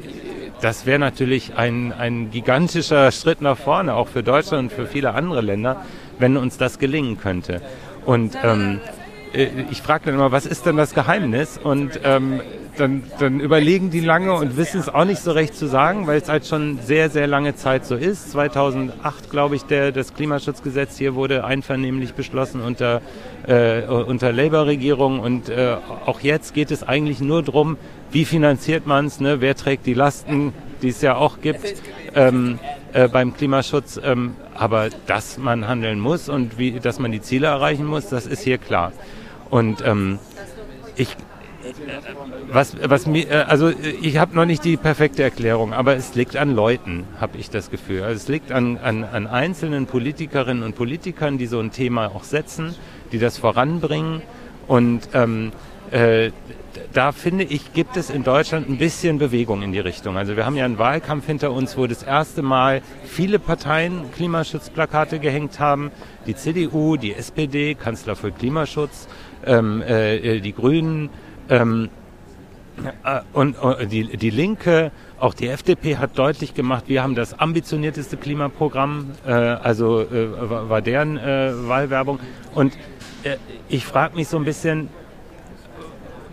das 0.61 0.85
wäre 0.85 0.99
natürlich 0.99 1.55
ein, 1.55 1.93
ein 1.93 2.31
gigantischer 2.31 3.11
Schritt 3.11 3.41
nach 3.41 3.57
vorne, 3.57 3.93
auch 3.93 4.07
für 4.07 4.23
Deutschland 4.23 4.71
und 4.71 4.75
für 4.75 4.87
viele 4.87 5.13
andere 5.13 5.41
Länder, 5.41 5.85
wenn 6.19 6.37
uns 6.37 6.57
das 6.57 6.79
gelingen 6.79 7.19
könnte. 7.19 7.61
Und 8.05 8.37
ähm, 8.43 8.79
äh, 8.83 9.04
ich 9.35 9.81
frage 9.81 10.05
dann 10.05 10.15
immer, 10.15 10.31
was 10.31 10.45
ist 10.45 10.65
denn 10.65 10.77
das 10.77 10.93
Geheimnis? 10.93 11.59
Und 11.61 11.99
ähm, 12.03 12.41
dann, 12.77 13.03
dann 13.19 13.39
überlegen 13.39 13.89
die 13.89 13.99
lange 13.99 14.33
und 14.33 14.57
wissen 14.57 14.79
es 14.79 14.89
auch 14.89 15.05
nicht 15.05 15.21
so 15.21 15.31
recht 15.31 15.55
zu 15.55 15.67
sagen, 15.67 16.07
weil 16.07 16.21
es 16.21 16.29
halt 16.29 16.45
schon 16.45 16.79
sehr, 16.79 17.09
sehr 17.09 17.27
lange 17.27 17.55
Zeit 17.55 17.85
so 17.85 17.95
ist. 17.95 18.31
2008, 18.31 19.29
glaube 19.29 19.55
ich, 19.55 19.63
der, 19.63 19.91
das 19.91 20.13
Klimaschutzgesetz 20.13 20.97
hier 20.97 21.15
wurde 21.15 21.43
einvernehmlich 21.43 22.13
beschlossen 22.13 22.61
unter, 22.61 23.01
äh, 23.47 23.83
unter 23.83 24.31
Labour-Regierung. 24.31 25.19
Und 25.19 25.49
äh, 25.49 25.75
auch 26.05 26.21
jetzt 26.21 26.53
geht 26.53 26.71
es 26.71 26.83
eigentlich 26.83 27.19
nur 27.19 27.43
darum, 27.43 27.77
wie 28.11 28.25
finanziert 28.25 28.87
man 28.87 29.07
es, 29.07 29.19
ne? 29.19 29.41
wer 29.41 29.55
trägt 29.55 29.85
die 29.85 29.93
Lasten, 29.93 30.53
die 30.81 30.89
es 30.89 31.01
ja 31.01 31.15
auch 31.15 31.41
gibt 31.41 31.75
ähm, 32.13 32.59
äh, 32.93 33.07
beim 33.07 33.35
Klimaschutz. 33.35 33.99
Ähm, 34.03 34.35
aber 34.53 34.89
dass 35.07 35.37
man 35.37 35.67
handeln 35.67 35.99
muss 35.99 36.29
und 36.29 36.57
wie, 36.57 36.79
dass 36.79 36.99
man 36.99 37.11
die 37.11 37.21
Ziele 37.21 37.47
erreichen 37.47 37.85
muss, 37.85 38.07
das 38.07 38.25
ist 38.25 38.43
hier 38.43 38.57
klar. 38.57 38.93
Und 39.49 39.83
ähm, 39.85 40.19
ich, 40.95 41.15
was, 42.51 42.75
was 42.83 43.05
mir, 43.05 43.29
äh, 43.29 43.33
also 43.47 43.71
ich 44.01 44.17
habe 44.17 44.35
noch 44.35 44.45
nicht 44.45 44.63
die 44.63 44.77
perfekte 44.77 45.23
Erklärung, 45.23 45.73
aber 45.73 45.95
es 45.95 46.15
liegt 46.15 46.35
an 46.35 46.55
Leuten, 46.55 47.05
habe 47.19 47.37
ich 47.37 47.49
das 47.49 47.69
Gefühl. 47.69 48.03
Also 48.03 48.15
es 48.15 48.27
liegt 48.27 48.51
an, 48.51 48.77
an, 48.77 49.03
an 49.03 49.27
einzelnen 49.27 49.85
Politikerinnen 49.85 50.63
und 50.63 50.75
Politikern, 50.75 51.37
die 51.37 51.47
so 51.47 51.59
ein 51.59 51.71
Thema 51.71 52.07
auch 52.07 52.23
setzen, 52.23 52.75
die 53.11 53.19
das 53.19 53.37
voranbringen. 53.37 54.21
Und 54.67 55.09
ähm, 55.13 55.51
äh, 55.91 56.31
da 56.93 57.11
finde 57.11 57.43
ich, 57.43 57.73
gibt 57.73 57.97
es 57.97 58.09
in 58.09 58.23
Deutschland 58.23 58.69
ein 58.69 58.77
bisschen 58.77 59.17
Bewegung 59.17 59.61
in 59.61 59.71
die 59.71 59.79
Richtung. 59.79 60.17
Also 60.17 60.35
wir 60.35 60.45
haben 60.45 60.55
ja 60.55 60.65
einen 60.65 60.77
Wahlkampf 60.77 61.25
hinter 61.25 61.51
uns, 61.51 61.77
wo 61.77 61.87
das 61.87 62.03
erste 62.03 62.41
Mal 62.41 62.81
viele 63.05 63.39
Parteien 63.39 64.11
Klimaschutzplakate 64.11 65.19
gehängt 65.19 65.59
haben. 65.59 65.91
Die 66.25 66.35
CDU, 66.35 66.97
die 66.97 67.13
SPD, 67.13 67.75
Kanzler 67.75 68.15
für 68.15 68.31
Klimaschutz, 68.31 69.07
ähm, 69.45 69.81
äh, 69.81 70.39
die 70.39 70.53
Grünen, 70.53 71.09
ähm, 71.49 71.89
äh, 73.03 73.21
und 73.33 73.55
äh, 73.61 73.87
die, 73.87 74.17
die 74.17 74.29
Linke, 74.29 74.91
auch 75.19 75.33
die 75.33 75.47
FDP 75.47 75.97
hat 75.97 76.17
deutlich 76.17 76.53
gemacht, 76.53 76.85
wir 76.87 77.03
haben 77.03 77.15
das 77.15 77.39
ambitionierteste 77.39 78.17
Klimaprogramm, 78.17 79.11
äh, 79.25 79.31
also 79.31 80.01
äh, 80.01 80.49
war, 80.49 80.69
war 80.69 80.81
deren 80.81 81.17
äh, 81.17 81.51
Wahlwerbung. 81.67 82.19
Und 82.53 82.77
äh, 83.23 83.37
ich 83.69 83.85
frage 83.85 84.15
mich 84.15 84.27
so 84.27 84.37
ein 84.37 84.43
bisschen, 84.43 84.89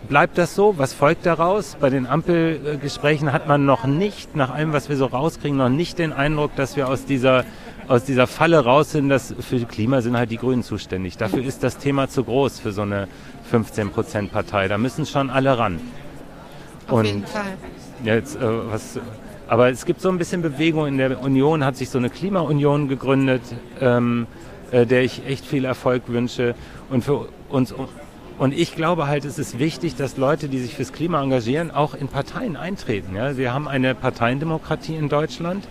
bleibt 0.09 0.37
das 0.37 0.53
so? 0.53 0.77
Was 0.77 0.93
folgt 0.93 1.25
daraus? 1.25 1.77
Bei 1.79 1.89
den 1.89 2.05
Ampelgesprächen 2.05 3.31
hat 3.31 3.47
man 3.47 3.65
noch 3.65 3.85
nicht, 3.85 4.35
nach 4.35 4.53
allem, 4.53 4.73
was 4.73 4.89
wir 4.89 4.97
so 4.97 5.05
rauskriegen, 5.05 5.57
noch 5.57 5.69
nicht 5.69 5.97
den 5.97 6.11
Eindruck, 6.11 6.55
dass 6.55 6.75
wir 6.75 6.89
aus 6.89 7.05
dieser 7.05 7.45
aus 7.87 8.03
dieser 8.03 8.27
Falle 8.27 8.63
raus 8.63 8.91
sind, 8.91 9.09
dass 9.09 9.33
für 9.39 9.59
Klima 9.65 10.01
sind 10.01 10.17
halt 10.17 10.31
die 10.31 10.37
Grünen 10.37 10.63
zuständig. 10.63 11.17
Dafür 11.17 11.43
ist 11.43 11.63
das 11.63 11.77
Thema 11.77 12.09
zu 12.09 12.23
groß 12.23 12.59
für 12.59 12.71
so 12.71 12.83
eine 12.83 13.07
15-Prozent-Partei. 13.51 14.67
Da 14.67 14.77
müssen 14.77 15.05
schon 15.05 15.29
alle 15.29 15.57
ran. 15.57 15.79
Auf 16.87 17.03
jeden 17.03 17.25
Fall. 17.25 17.53
Jetzt, 18.03 18.35
äh, 18.35 18.39
was, 18.41 18.99
aber 19.47 19.69
es 19.69 19.85
gibt 19.85 20.01
so 20.01 20.09
ein 20.09 20.17
bisschen 20.17 20.41
Bewegung 20.41 20.87
in 20.87 20.97
der 20.97 21.21
Union, 21.21 21.63
hat 21.63 21.77
sich 21.77 21.89
so 21.89 21.97
eine 21.97 22.09
Klimaunion 22.09 22.87
gegründet, 22.87 23.41
ähm, 23.79 24.27
äh, 24.71 24.85
der 24.85 25.03
ich 25.03 25.25
echt 25.25 25.45
viel 25.45 25.65
Erfolg 25.65 26.03
wünsche. 26.07 26.55
Und 26.89 27.03
für 27.03 27.29
uns 27.49 27.73
und 28.39 28.53
ich 28.53 28.75
glaube 28.75 29.07
halt, 29.07 29.25
es 29.25 29.37
ist 29.37 29.59
wichtig, 29.59 29.95
dass 29.95 30.17
Leute, 30.17 30.49
die 30.49 30.57
sich 30.57 30.75
fürs 30.75 30.91
Klima 30.91 31.21
engagieren, 31.21 31.69
auch 31.69 31.93
in 31.93 32.07
Parteien 32.07 32.57
eintreten. 32.57 33.15
Ja? 33.15 33.37
Wir 33.37 33.53
haben 33.53 33.67
eine 33.67 33.93
Parteiendemokratie 33.93 34.95
in 34.95 35.07
Deutschland 35.07 35.63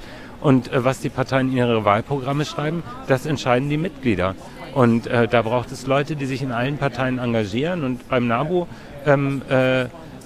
und 0.42 0.72
äh, 0.72 0.85
was 0.85 1.00
die 1.00 1.09
Parteien 1.09 1.48
in 1.50 1.57
ihre 1.57 1.85
Wahlprogramme 1.85 2.44
schreiben, 2.44 2.83
das 3.07 3.26
entscheiden 3.26 3.70
die 3.70 3.76
Mitglieder. 3.76 4.35
Und 4.74 5.07
äh, 5.07 5.28
da 5.28 5.42
braucht 5.42 5.70
es 5.70 5.87
Leute, 5.87 6.16
die 6.16 6.26
sich 6.26 6.42
in 6.42 6.50
allen 6.50 6.78
Parteien 6.78 7.18
engagieren. 7.18 7.85
Und 7.85 8.09
beim 8.09 8.26
NABU 8.26 8.66
ähm, 9.05 9.42
äh, 9.50 9.83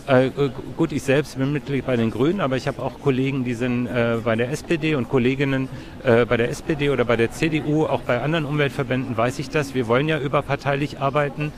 äh, 0.07 0.31
gut, 0.77 0.93
ich 0.93 1.03
selbst 1.03 1.37
bin 1.37 1.53
Mitglied 1.53 1.85
bei 1.85 1.97
den 1.97 2.13
Grünen, 2.13 2.41
aber 2.41 2.57
ich 2.57 2.69
habe 2.69 2.81
auch 2.81 3.01
Kollegen, 3.01 3.43
die 3.43 3.55
sind 3.55 3.89
äh, 3.89 4.19
bei 4.23 4.37
der 4.37 4.51
SPD 4.53 4.95
und 4.95 5.09
Kolleginnen 5.09 5.69
äh, 6.05 6.25
bei 6.25 6.37
der 6.37 6.49
SPD 6.49 6.91
oder 6.91 7.05
bei 7.05 7.17
der 7.17 7.33
CDU, 7.33 7.87
auch 7.87 8.03
bei 8.03 8.21
anderen 8.21 8.45
Umweltverbänden 8.45 9.17
weiß 9.17 9.41
ich 9.41 9.51
das. 9.51 9.75
Wir 9.75 9.89
wollen 9.89 10.07
ja 10.07 10.21
überparteilich 10.21 11.01
arbeiten 11.01 11.53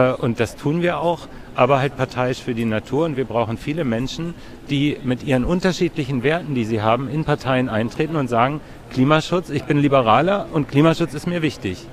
und 0.00 0.40
das 0.40 0.56
tun 0.56 0.82
wir 0.82 0.98
auch, 0.98 1.28
aber 1.54 1.78
halt 1.78 1.96
parteiisch 1.96 2.38
für 2.38 2.54
die 2.54 2.64
Natur. 2.64 3.04
Und 3.04 3.16
wir 3.16 3.24
brauchen 3.24 3.58
viele 3.58 3.84
Menschen, 3.84 4.34
die 4.70 4.96
mit 5.04 5.22
ihren 5.22 5.44
unterschiedlichen 5.44 6.22
Werten, 6.22 6.54
die 6.54 6.64
sie 6.64 6.82
haben, 6.82 7.08
in 7.08 7.24
Parteien 7.24 7.68
eintreten 7.68 8.16
und 8.16 8.28
sagen, 8.28 8.60
Klimaschutz, 8.92 9.50
ich 9.50 9.64
bin 9.64 9.78
Liberaler 9.78 10.46
und 10.52 10.68
Klimaschutz 10.68 11.14
ist 11.14 11.26
mir 11.26 11.42
wichtig. 11.42 11.86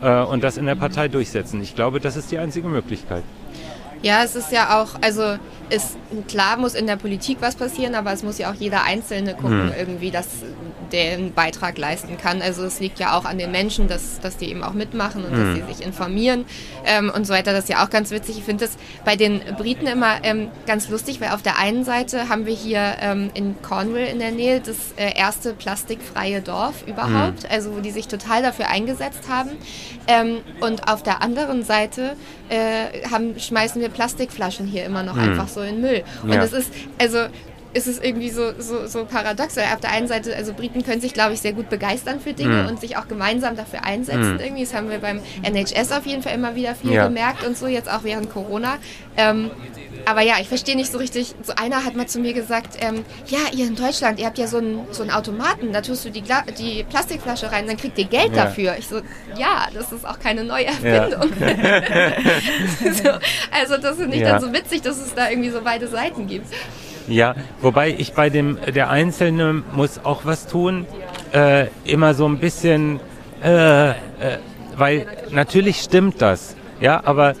Äh, 0.00 0.22
und 0.22 0.42
das 0.42 0.56
in 0.56 0.66
der 0.66 0.74
Partei 0.74 1.08
durchsetzen. 1.08 1.60
Ich 1.60 1.74
glaube, 1.74 2.00
das 2.00 2.16
ist 2.16 2.30
die 2.30 2.38
einzige 2.38 2.68
Möglichkeit. 2.68 3.22
Ja, 4.02 4.24
es 4.24 4.34
ist 4.34 4.50
ja 4.50 4.80
auch, 4.80 5.00
also 5.02 5.36
ist 5.70 5.96
klar 6.28 6.56
muss 6.56 6.74
in 6.74 6.86
der 6.86 6.96
Politik 6.96 7.38
was 7.40 7.54
passieren, 7.56 7.94
aber 7.94 8.12
es 8.12 8.22
muss 8.22 8.38
ja 8.38 8.50
auch 8.50 8.54
jeder 8.54 8.82
Einzelne 8.84 9.34
gucken, 9.34 9.70
Hm. 9.70 9.72
irgendwie, 9.78 10.10
dass 10.10 10.26
der 10.92 11.12
einen 11.12 11.32
Beitrag 11.32 11.78
leisten 11.78 12.18
kann. 12.18 12.42
Also 12.42 12.64
es 12.64 12.80
liegt 12.80 12.98
ja 12.98 13.16
auch 13.16 13.24
an 13.24 13.38
den 13.38 13.52
Menschen, 13.52 13.86
dass, 13.86 14.18
dass 14.20 14.36
die 14.36 14.50
eben 14.50 14.64
auch 14.64 14.72
mitmachen 14.72 15.24
und 15.24 15.30
Hm. 15.32 15.38
dass 15.38 15.54
sie 15.68 15.74
sich 15.74 15.86
informieren 15.86 16.44
ähm, 16.84 17.12
und 17.14 17.26
so 17.26 17.32
weiter. 17.32 17.52
Das 17.52 17.64
ist 17.64 17.68
ja 17.70 17.84
auch 17.84 17.90
ganz 17.90 18.10
witzig. 18.10 18.38
Ich 18.38 18.44
finde 18.44 18.66
das 18.66 18.76
bei 19.04 19.14
den 19.16 19.40
Briten 19.56 19.86
immer 19.86 20.24
ähm, 20.24 20.48
ganz 20.66 20.88
lustig, 20.88 21.20
weil 21.20 21.30
auf 21.30 21.42
der 21.42 21.58
einen 21.58 21.84
Seite 21.84 22.28
haben 22.28 22.46
wir 22.46 22.54
hier 22.54 22.96
ähm, 23.00 23.30
in 23.34 23.54
Cornwall 23.62 24.06
in 24.06 24.18
der 24.18 24.32
Nähe 24.32 24.60
das 24.60 24.76
äh, 24.96 25.16
erste 25.16 25.52
plastikfreie 25.54 26.40
Dorf 26.40 26.82
überhaupt, 26.86 27.48
also 27.50 27.76
wo 27.76 27.80
die 27.80 27.92
sich 27.92 28.08
total 28.08 28.42
dafür 28.42 28.68
eingesetzt 28.68 29.28
haben. 29.28 29.50
Ähm, 30.08 30.38
und 30.60 30.88
auf 30.88 31.02
der 31.04 31.22
anderen 31.22 31.62
Seite 31.62 32.16
äh, 32.48 33.06
haben, 33.08 33.38
schmeißen 33.38 33.80
wir 33.80 33.90
Plastikflaschen 33.90 34.66
hier 34.66 34.84
immer 34.84 35.04
noch 35.04 35.16
einfach 35.16 35.46
so 35.46 35.59
in 35.62 35.80
Müll. 35.80 36.02
Und 36.22 36.32
Ja. 36.32 36.42
es 36.42 36.52
ist, 36.52 36.72
also 36.98 37.18
ist 37.72 37.86
es 37.86 38.00
irgendwie 38.00 38.30
so, 38.30 38.50
so, 38.58 38.88
so 38.88 39.04
paradox, 39.04 39.56
weil 39.56 39.66
auf 39.72 39.78
der 39.78 39.92
einen 39.92 40.08
Seite, 40.08 40.34
also 40.34 40.52
Briten 40.54 40.82
können 40.82 41.00
sich, 41.00 41.14
glaube 41.14 41.34
ich, 41.34 41.40
sehr 41.40 41.52
gut 41.52 41.68
begeistern 41.70 42.18
für 42.18 42.32
Dinge 42.32 42.66
und 42.66 42.80
sich 42.80 42.96
auch 42.96 43.06
gemeinsam 43.06 43.54
dafür 43.56 43.84
einsetzen 43.84 44.40
irgendwie. 44.40 44.64
Das 44.64 44.74
haben 44.74 44.90
wir 44.90 44.98
beim 44.98 45.20
NHS 45.44 45.92
auf 45.92 46.04
jeden 46.04 46.20
Fall 46.22 46.34
immer 46.34 46.56
wieder 46.56 46.74
viel 46.74 46.92
Ja. 46.94 47.06
gemerkt 47.06 47.44
und 47.46 47.56
so, 47.56 47.68
jetzt 47.68 47.88
auch 47.88 48.02
während 48.02 48.28
Corona. 48.28 48.78
Ähm, 49.16 49.52
aber 50.10 50.22
ja, 50.22 50.34
ich 50.40 50.48
verstehe 50.48 50.76
nicht 50.76 50.90
so 50.90 50.98
richtig. 50.98 51.34
So 51.42 51.52
einer 51.56 51.84
hat 51.84 51.94
mal 51.94 52.06
zu 52.06 52.18
mir 52.20 52.32
gesagt, 52.32 52.76
ähm, 52.80 53.04
ja, 53.26 53.38
ihr 53.56 53.66
in 53.66 53.76
Deutschland, 53.76 54.18
ihr 54.18 54.26
habt 54.26 54.38
ja 54.38 54.46
so 54.46 54.58
einen, 54.58 54.86
so 54.90 55.02
einen 55.02 55.10
Automaten, 55.12 55.72
da 55.72 55.80
tust 55.80 56.04
du 56.04 56.10
die, 56.10 56.22
Gla 56.22 56.42
die 56.58 56.84
Plastikflasche 56.84 57.50
rein, 57.52 57.66
dann 57.66 57.76
kriegt 57.76 57.96
ihr 57.98 58.04
Geld 58.06 58.34
Ja. 58.34 58.44
dafür. 58.44 58.74
Ich 58.78 58.88
so, 58.88 58.96
ja, 59.36 59.68
das 59.74 59.92
ist 59.92 60.06
auch 60.06 60.18
keine 60.18 60.44
neue 60.44 60.66
Erfindung. 60.66 61.30
so, 62.92 63.10
also 63.50 63.76
das 63.80 63.96
finde 63.96 64.16
ich 64.16 64.22
Ja. 64.22 64.32
dann 64.32 64.40
so 64.40 64.52
witzig, 64.52 64.82
dass 64.82 64.98
es 64.98 65.14
da 65.14 65.30
irgendwie 65.30 65.50
so 65.50 65.60
beide 65.62 65.86
Seiten 65.88 66.26
gibt. 66.26 66.46
Ja, 67.08 67.34
wobei 67.60 67.90
ich 67.96 68.12
bei 68.12 68.30
dem, 68.30 68.58
der 68.74 68.90
Einzelne 68.90 69.62
muss 69.72 70.00
auch 70.04 70.24
was 70.24 70.46
tun, 70.46 70.86
äh, 71.32 71.66
immer 71.84 72.14
so 72.14 72.26
ein 72.26 72.38
bisschen, 72.38 73.00
äh, 73.42 73.90
äh, 73.90 73.94
weil 74.76 75.06
natürlich 75.30 75.80
stimmt 75.80 76.20
das, 76.22 76.54
ja, 76.80 77.00
aber 77.04 77.34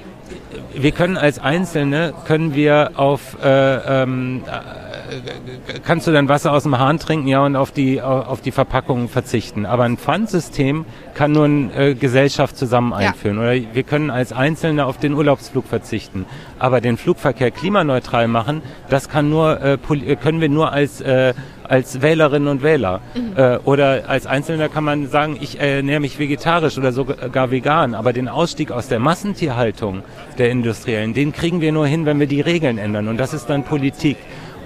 wir 0.74 0.92
können 0.92 1.16
als 1.16 1.38
Einzelne, 1.38 2.14
können 2.26 2.54
wir 2.54 2.92
auf, 2.94 3.36
äh, 3.42 4.02
ähm, 4.02 4.42
äh, 4.46 5.80
kannst 5.84 6.06
du 6.06 6.12
dann 6.12 6.28
Wasser 6.28 6.52
aus 6.52 6.62
dem 6.62 6.78
Hahn 6.78 6.98
trinken, 6.98 7.28
ja, 7.28 7.44
und 7.44 7.56
auf 7.56 7.72
die, 7.72 8.00
auf 8.00 8.40
die 8.40 8.52
Verpackungen 8.52 9.08
verzichten. 9.08 9.66
Aber 9.66 9.84
ein 9.84 9.96
Pfandsystem 9.96 10.84
kann 11.14 11.32
nur 11.32 11.44
eine 11.44 11.74
äh, 11.74 11.94
Gesellschaft 11.94 12.56
zusammen 12.56 12.92
einführen. 12.92 13.36
Ja. 13.36 13.42
Oder 13.42 13.74
wir 13.74 13.82
können 13.82 14.10
als 14.10 14.32
Einzelne 14.32 14.86
auf 14.86 14.98
den 14.98 15.14
Urlaubsflug 15.14 15.66
verzichten. 15.66 16.26
Aber 16.58 16.80
den 16.80 16.96
Flugverkehr 16.96 17.50
klimaneutral 17.50 18.28
machen, 18.28 18.62
das 18.88 19.08
kann 19.08 19.28
nur, 19.30 19.60
äh, 19.62 19.78
können 20.16 20.40
wir 20.40 20.48
nur 20.48 20.72
als 20.72 21.00
äh, 21.00 21.34
als 21.70 22.02
Wählerinnen 22.02 22.48
und 22.48 22.62
Wähler. 22.62 23.00
Mhm. 23.14 23.32
Äh, 23.36 23.58
oder 23.58 24.02
als 24.08 24.26
Einzelner 24.26 24.68
kann 24.68 24.82
man 24.82 25.06
sagen, 25.06 25.38
ich 25.40 25.60
ernähre 25.60 26.00
mich 26.00 26.18
vegetarisch 26.18 26.76
oder 26.76 26.90
sogar 26.90 27.50
vegan. 27.52 27.94
Aber 27.94 28.12
den 28.12 28.28
Ausstieg 28.28 28.72
aus 28.72 28.88
der 28.88 28.98
Massentierhaltung 28.98 30.02
der 30.36 30.50
Industriellen, 30.50 31.14
den 31.14 31.32
kriegen 31.32 31.60
wir 31.60 31.70
nur 31.70 31.86
hin, 31.86 32.06
wenn 32.06 32.18
wir 32.18 32.26
die 32.26 32.40
Regeln 32.40 32.76
ändern. 32.76 33.06
Und 33.06 33.18
das 33.18 33.32
ist 33.32 33.46
dann 33.46 33.62
Politik. 33.62 34.16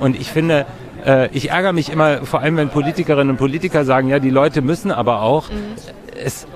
Und 0.00 0.18
ich 0.18 0.30
finde, 0.30 0.64
äh, 1.04 1.28
ich 1.32 1.50
ärgere 1.50 1.74
mich 1.74 1.92
immer, 1.92 2.24
vor 2.24 2.40
allem 2.40 2.56
wenn 2.56 2.70
Politikerinnen 2.70 3.30
und 3.30 3.36
Politiker 3.36 3.84
sagen, 3.84 4.08
ja, 4.08 4.18
die 4.18 4.30
Leute 4.30 4.62
müssen 4.62 4.90
aber 4.90 5.20
auch. 5.20 5.50
Mhm. 5.50 5.56
Es, 6.24 6.46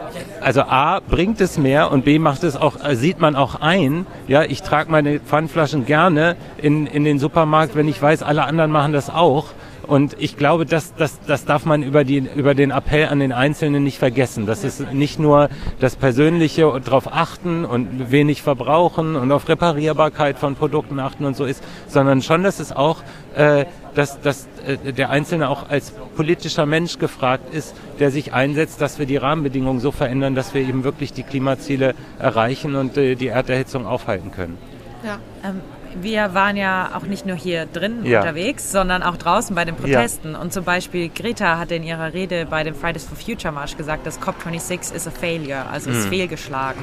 also 0.41 0.63
A, 0.63 1.01
bringt 1.01 1.43
es 1.43 1.59
mehr 1.59 1.91
und 1.91 2.05
B, 2.05 2.19
macht 2.19 2.43
es 2.45 2.57
auch, 2.57 2.83
äh, 2.83 2.97
sieht 2.97 3.21
man 3.21 3.37
auch 3.37 3.61
ein, 3.61 4.07
ja, 4.29 4.45
ich 4.45 4.63
trage 4.63 4.91
meine 4.91 5.21
Pfandflaschen 5.21 5.85
gerne 5.85 6.37
in, 6.57 6.87
in 6.87 7.05
den 7.05 7.19
Supermarkt, 7.19 7.75
wenn 7.75 7.89
ich 7.89 8.01
weiß, 8.01 8.23
alle 8.23 8.45
anderen 8.45 8.71
machen 8.71 8.95
das 8.95 9.11
auch. 9.11 9.47
Und 9.89 10.17
ich 10.19 10.37
glaube, 10.37 10.67
das, 10.67 10.95
das, 10.97 11.19
das 11.27 11.47
darf 11.47 11.65
man 11.65 11.83
über, 11.83 12.05
die, 12.05 12.19
über 12.37 12.55
den 12.55 12.73
Appell 12.73 13.07
an 13.09 13.21
den 13.21 13.33
Einzelnen 13.33 13.83
nicht 13.83 13.99
vergessen. 13.99 14.45
Das 14.45 14.63
ist 14.63 14.93
nicht 14.93 15.19
nur 15.19 15.49
das 15.81 15.97
Persönliche 15.97 16.69
und 16.69 16.87
darauf 16.87 17.11
achten 17.11 17.65
und 17.65 18.11
wenig 18.11 18.43
verbrauchen 18.43 19.17
und 19.17 19.33
auf 19.33 19.49
Reparierbarkeit 19.49 20.39
von 20.39 20.57
Produkten 20.57 21.01
achten 21.01 21.25
und 21.25 21.37
so 21.37 21.47
ist, 21.47 21.65
sondern 21.87 22.21
schon, 22.21 22.43
dass 22.43 22.61
es 22.61 22.71
auch, 22.71 23.03
äh, 23.35 23.65
dass, 23.95 24.21
dass 24.21 24.47
äh, 24.67 24.93
der 24.93 25.09
Einzelne 25.09 25.49
auch 25.49 25.71
als 25.71 25.93
politischer 26.17 26.67
Mensch 26.67 26.99
gefragt 26.99 27.55
ist, 27.55 27.75
der 27.99 28.11
sich 28.11 28.35
einsetzt, 28.35 28.83
dass 28.83 28.99
wir 28.99 29.07
die 29.07 29.17
Rahmenbedingungen 29.17 29.81
so 29.81 29.91
verändern, 29.91 30.35
dass 30.35 30.53
wir 30.53 30.61
eben 30.61 30.85
wirklich 30.85 31.15
die 31.15 31.23
Klimaziele 31.23 31.95
erreichen 32.19 32.77
und 32.77 32.99
äh, 32.99 33.15
die 33.15 33.29
Erderhitzung 33.29 33.87
aufhalten 33.87 34.33
können. 34.33 34.59
Ja. 35.05 35.19
Ähm 35.45 35.61
wir 35.95 36.35
waren 36.35 36.57
ja 36.57 36.91
auch 36.95 37.03
nicht 37.03 37.27
nur 37.27 37.37
hier 37.37 37.67
drin 37.67 38.05
ja. 38.05 38.21
unterwegs, 38.21 38.71
sondern 38.71 39.03
auch 39.03 39.17
draußen 39.17 39.55
bei 39.55 39.65
den 39.65 39.77
Protesten. 39.77 40.33
Ja. 40.33 40.39
Und 40.39 40.53
zum 40.53 40.65
Beispiel 40.65 41.09
Greta 41.09 41.59
hatte 41.59 41.75
in 41.75 41.83
ihrer 41.83 42.13
Rede 42.13 42.47
bei 42.47 42.65
dem 42.65 42.75
Fridays 42.75 43.05
for 43.05 43.17
Future 43.17 43.53
Marsch 43.53 43.77
gesagt, 43.77 44.07
dass 44.07 44.21
COP26 44.21 44.95
is 44.95 45.07
a 45.07 45.11
failure, 45.11 45.67
also 45.71 45.91
ist 45.91 46.07
mhm. 46.07 46.11
fehlgeschlagen. 46.11 46.83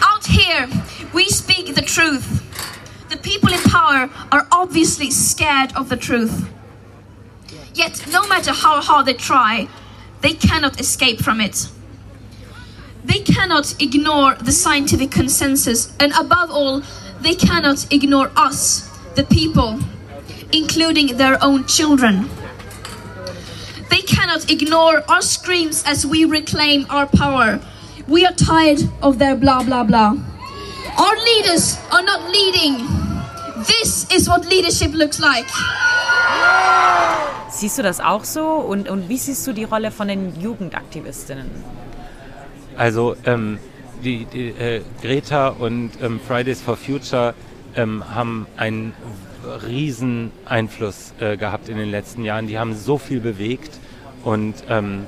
Out 0.00 0.26
here, 0.26 0.68
we 1.12 1.24
speak 1.32 1.74
the 1.74 1.82
truth. 1.82 2.24
The 3.10 3.18
people 3.18 3.52
in 3.52 3.62
power 3.70 4.08
are 4.30 4.46
obviously 4.50 5.10
scared 5.10 5.76
of 5.76 5.88
the 5.88 5.96
truth. 5.96 6.32
Yet, 7.74 8.04
no 8.12 8.26
matter 8.28 8.52
how 8.52 8.80
hard 8.80 9.06
they 9.06 9.14
try, 9.14 9.68
they 10.22 10.34
cannot 10.34 10.80
escape 10.80 11.22
from 11.22 11.40
it. 11.40 11.68
They 13.04 13.20
cannot 13.20 13.74
ignore 13.80 14.36
the 14.40 14.52
scientific 14.52 15.10
consensus, 15.10 15.92
and 16.00 16.12
above 16.18 16.50
all, 16.50 16.82
they 17.24 17.34
cannot 17.34 17.90
ignore 17.92 18.30
us, 18.36 18.88
the 19.14 19.24
people, 19.24 19.78
including 20.52 21.16
their 21.16 21.42
own 21.42 21.64
children. 21.66 22.28
They 23.90 24.02
cannot 24.02 24.50
ignore 24.50 25.02
our 25.08 25.22
screams 25.22 25.82
as 25.86 26.04
we 26.06 26.24
reclaim 26.24 26.86
our 26.90 27.06
power. 27.06 27.60
We 28.06 28.26
are 28.26 28.32
tired 28.32 28.80
of 29.02 29.18
their 29.18 29.36
blah 29.36 29.62
blah 29.64 29.84
blah. 29.84 30.16
Our 30.98 31.16
leaders 31.16 31.78
are 31.90 32.02
not 32.02 32.28
leading. 32.30 32.86
This 33.66 34.06
is 34.12 34.28
what 34.28 34.44
leadership 34.46 34.92
looks 34.92 35.18
like. 35.18 35.46
Siehst 37.50 37.78
du 37.78 37.82
das 37.82 38.00
auch 38.00 38.24
so? 38.24 38.46
Und, 38.46 38.88
und 38.88 39.08
wie 39.08 39.16
siehst 39.16 39.46
du 39.46 39.52
die 39.52 39.64
Rolle 39.64 39.90
von 39.90 40.08
den 40.08 40.38
Jugendaktivistinnen? 40.40 41.48
Also, 42.76 43.16
ähm, 43.24 43.58
die, 44.04 44.26
die 44.26 44.48
äh, 44.48 44.82
Greta 45.02 45.48
und 45.48 45.90
ähm, 46.02 46.20
Fridays 46.26 46.60
for 46.60 46.76
Future 46.76 47.34
ähm, 47.74 48.04
haben 48.14 48.46
einen 48.56 48.92
riesen 49.66 50.30
Einfluss 50.44 51.14
äh, 51.20 51.36
gehabt 51.36 51.68
in 51.68 51.76
den 51.76 51.90
letzten 51.90 52.24
Jahren. 52.24 52.46
Die 52.46 52.58
haben 52.58 52.74
so 52.74 52.98
viel 52.98 53.20
bewegt 53.20 53.72
und 54.22 54.54
ähm, 54.68 55.06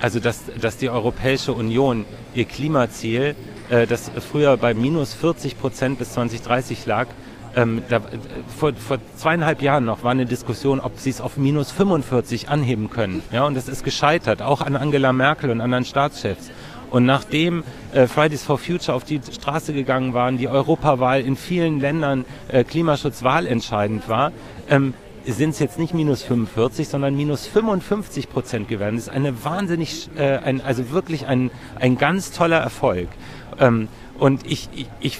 also 0.00 0.20
dass, 0.20 0.44
dass 0.60 0.76
die 0.76 0.90
Europäische 0.90 1.52
Union 1.52 2.04
ihr 2.34 2.44
Klimaziel, 2.44 3.34
äh, 3.68 3.86
das 3.86 4.10
früher 4.30 4.56
bei 4.56 4.74
minus 4.74 5.14
40 5.14 5.58
Prozent 5.58 5.98
bis 5.98 6.12
2030 6.12 6.86
lag, 6.86 7.08
ähm, 7.56 7.82
da, 7.88 8.00
vor, 8.56 8.72
vor 8.74 8.98
zweieinhalb 9.16 9.62
Jahren 9.62 9.84
noch 9.84 10.04
war 10.04 10.12
eine 10.12 10.26
Diskussion, 10.26 10.80
ob 10.80 10.98
sie 10.98 11.10
es 11.10 11.20
auf 11.20 11.36
minus 11.36 11.72
45 11.72 12.48
anheben 12.48 12.90
können. 12.90 13.22
Ja, 13.32 13.46
und 13.46 13.56
das 13.56 13.68
ist 13.68 13.84
gescheitert, 13.84 14.42
auch 14.42 14.60
an 14.60 14.76
Angela 14.76 15.12
Merkel 15.12 15.50
und 15.50 15.60
anderen 15.60 15.84
Staatschefs. 15.84 16.50
Und 16.90 17.04
nachdem 17.04 17.64
äh, 17.92 18.06
Fridays 18.06 18.42
for 18.42 18.58
Future 18.58 18.94
auf 18.94 19.04
die 19.04 19.20
Straße 19.30 19.72
gegangen 19.72 20.14
waren, 20.14 20.38
die 20.38 20.48
Europawahl 20.48 21.20
in 21.20 21.36
vielen 21.36 21.80
Ländern 21.80 22.24
äh, 22.48 22.64
Klimaschutz 22.64 23.22
wahlentscheidend 23.22 24.08
war, 24.08 24.32
ähm, 24.68 24.94
sind 25.24 25.50
es 25.50 25.58
jetzt 25.58 25.78
nicht 25.78 25.92
minus 25.92 26.22
45, 26.22 26.88
sondern 26.88 27.14
minus 27.14 27.46
55 27.46 28.30
Prozent 28.30 28.68
geworden. 28.68 28.96
Das 28.96 29.04
ist 29.04 29.12
eine 29.12 29.44
wahnsinnig, 29.44 30.08
äh, 30.16 30.38
ein, 30.38 30.62
also 30.62 30.90
wirklich 30.90 31.26
ein, 31.26 31.50
ein 31.78 31.98
ganz 31.98 32.32
toller 32.32 32.58
Erfolg. 32.58 33.08
Ähm, 33.58 33.88
und 34.18 34.46
ich, 34.46 34.68
ich, 34.74 34.88
ich 35.00 35.18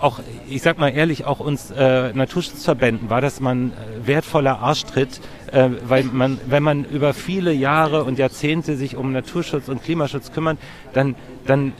auch, 0.00 0.20
ich 0.48 0.62
sag 0.62 0.78
mal 0.78 0.88
ehrlich, 0.88 1.24
auch 1.24 1.40
uns 1.40 1.70
äh, 1.70 2.12
Naturschutzverbänden 2.12 3.10
war 3.10 3.20
das 3.20 3.40
mal 3.40 3.54
ein 3.54 3.72
äh, 3.72 4.06
wertvoller 4.06 4.58
Arschtritt, 4.58 5.20
äh, 5.52 5.70
weil 5.86 6.04
man, 6.04 6.38
wenn 6.46 6.62
man 6.62 6.84
über 6.84 7.14
viele 7.14 7.52
Jahre 7.52 8.04
und 8.04 8.18
Jahrzehnte 8.18 8.76
sich 8.76 8.96
um 8.96 9.12
Naturschutz 9.12 9.68
und 9.68 9.82
Klimaschutz 9.82 10.32
kümmert, 10.32 10.58
dann, 10.92 11.14
dann 11.46 11.72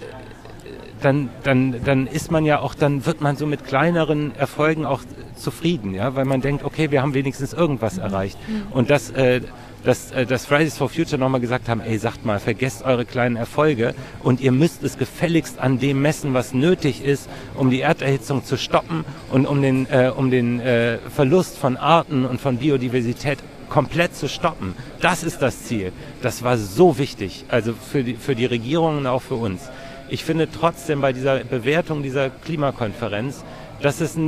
dann, 1.03 1.29
dann, 1.43 1.85
dann 1.85 2.07
ist 2.07 2.31
man 2.31 2.45
ja 2.47 2.61
auch, 2.61 2.75
dann 2.75 3.05
wird 3.05 3.21
man 3.21 3.37
so 3.37 3.47
mit 3.47 3.65
kleineren 3.65 4.35
Erfolgen 4.35 4.87
auch 4.87 5.03
zufrieden, 5.37 5.95
ja, 5.95 6.17
weil 6.17 6.25
man 6.25 6.41
denkt, 6.41 6.65
okay, 6.65 6.91
wir 6.91 7.03
haben 7.03 7.15
wenigstens 7.15 7.53
irgendwas 7.53 7.99
erreicht. 7.99 8.39
Und 8.71 8.89
das, 8.89 9.11
äh, 9.11 9.43
dass, 9.87 10.11
äh, 10.11 10.27
dass 10.27 10.47
Fridays 10.47 10.77
for 10.77 10.89
Future 10.89 11.19
nochmal 11.19 11.41
gesagt 11.41 11.69
haben, 11.69 11.81
ey, 11.81 11.97
sagt 11.97 12.27
mal, 12.27 12.41
vergesst 12.41 12.83
eure 12.85 13.05
kleinen 13.05 13.37
Erfolge 13.37 13.95
und 14.23 14.41
ihr 14.41 14.53
müsst 14.53 14.83
es 14.83 14.99
gefälligst 14.99 15.61
an 15.61 15.79
dem 15.79 16.03
messen, 16.03 16.35
was 16.35 16.53
nötig 16.53 17.03
ist, 17.03 17.31
um 17.55 17.71
die 17.71 17.81
Erderhitzung 17.81 18.45
zu 18.45 18.59
stoppen 18.59 19.05
und 19.31 19.47
um 19.47 19.63
den, 19.63 19.87
äh, 19.89 20.13
um 20.15 20.31
den 20.31 20.61
äh, 20.61 20.99
Verlust 21.15 21.57
von 21.57 21.77
Arten 21.77 22.27
und 22.27 22.41
von 22.41 22.59
Biodiversität 22.59 23.39
komplett 23.69 24.17
zu 24.17 24.29
stoppen. 24.29 24.75
Das 25.01 25.23
ist 25.23 25.41
das 25.41 25.65
Ziel. 25.65 25.93
Das 26.21 26.43
war 26.43 26.59
so 26.59 26.99
wichtig, 26.99 27.45
also 27.49 27.73
für 27.73 28.03
die, 28.03 28.15
für 28.15 28.35
die 28.35 28.47
Regierungen 28.47 28.99
und 28.99 29.07
auch 29.07 29.23
für 29.23 29.37
uns. 29.37 29.71
Ich 30.09 30.25
finde 30.25 30.49
trotzdem 30.51 31.01
bei 31.01 31.13
dieser 31.13 31.41
Bewertung 31.45 32.03
dieser 32.03 32.31
Klimakonferenz, 32.31 33.45
dass 33.83 34.01
es 34.01 34.19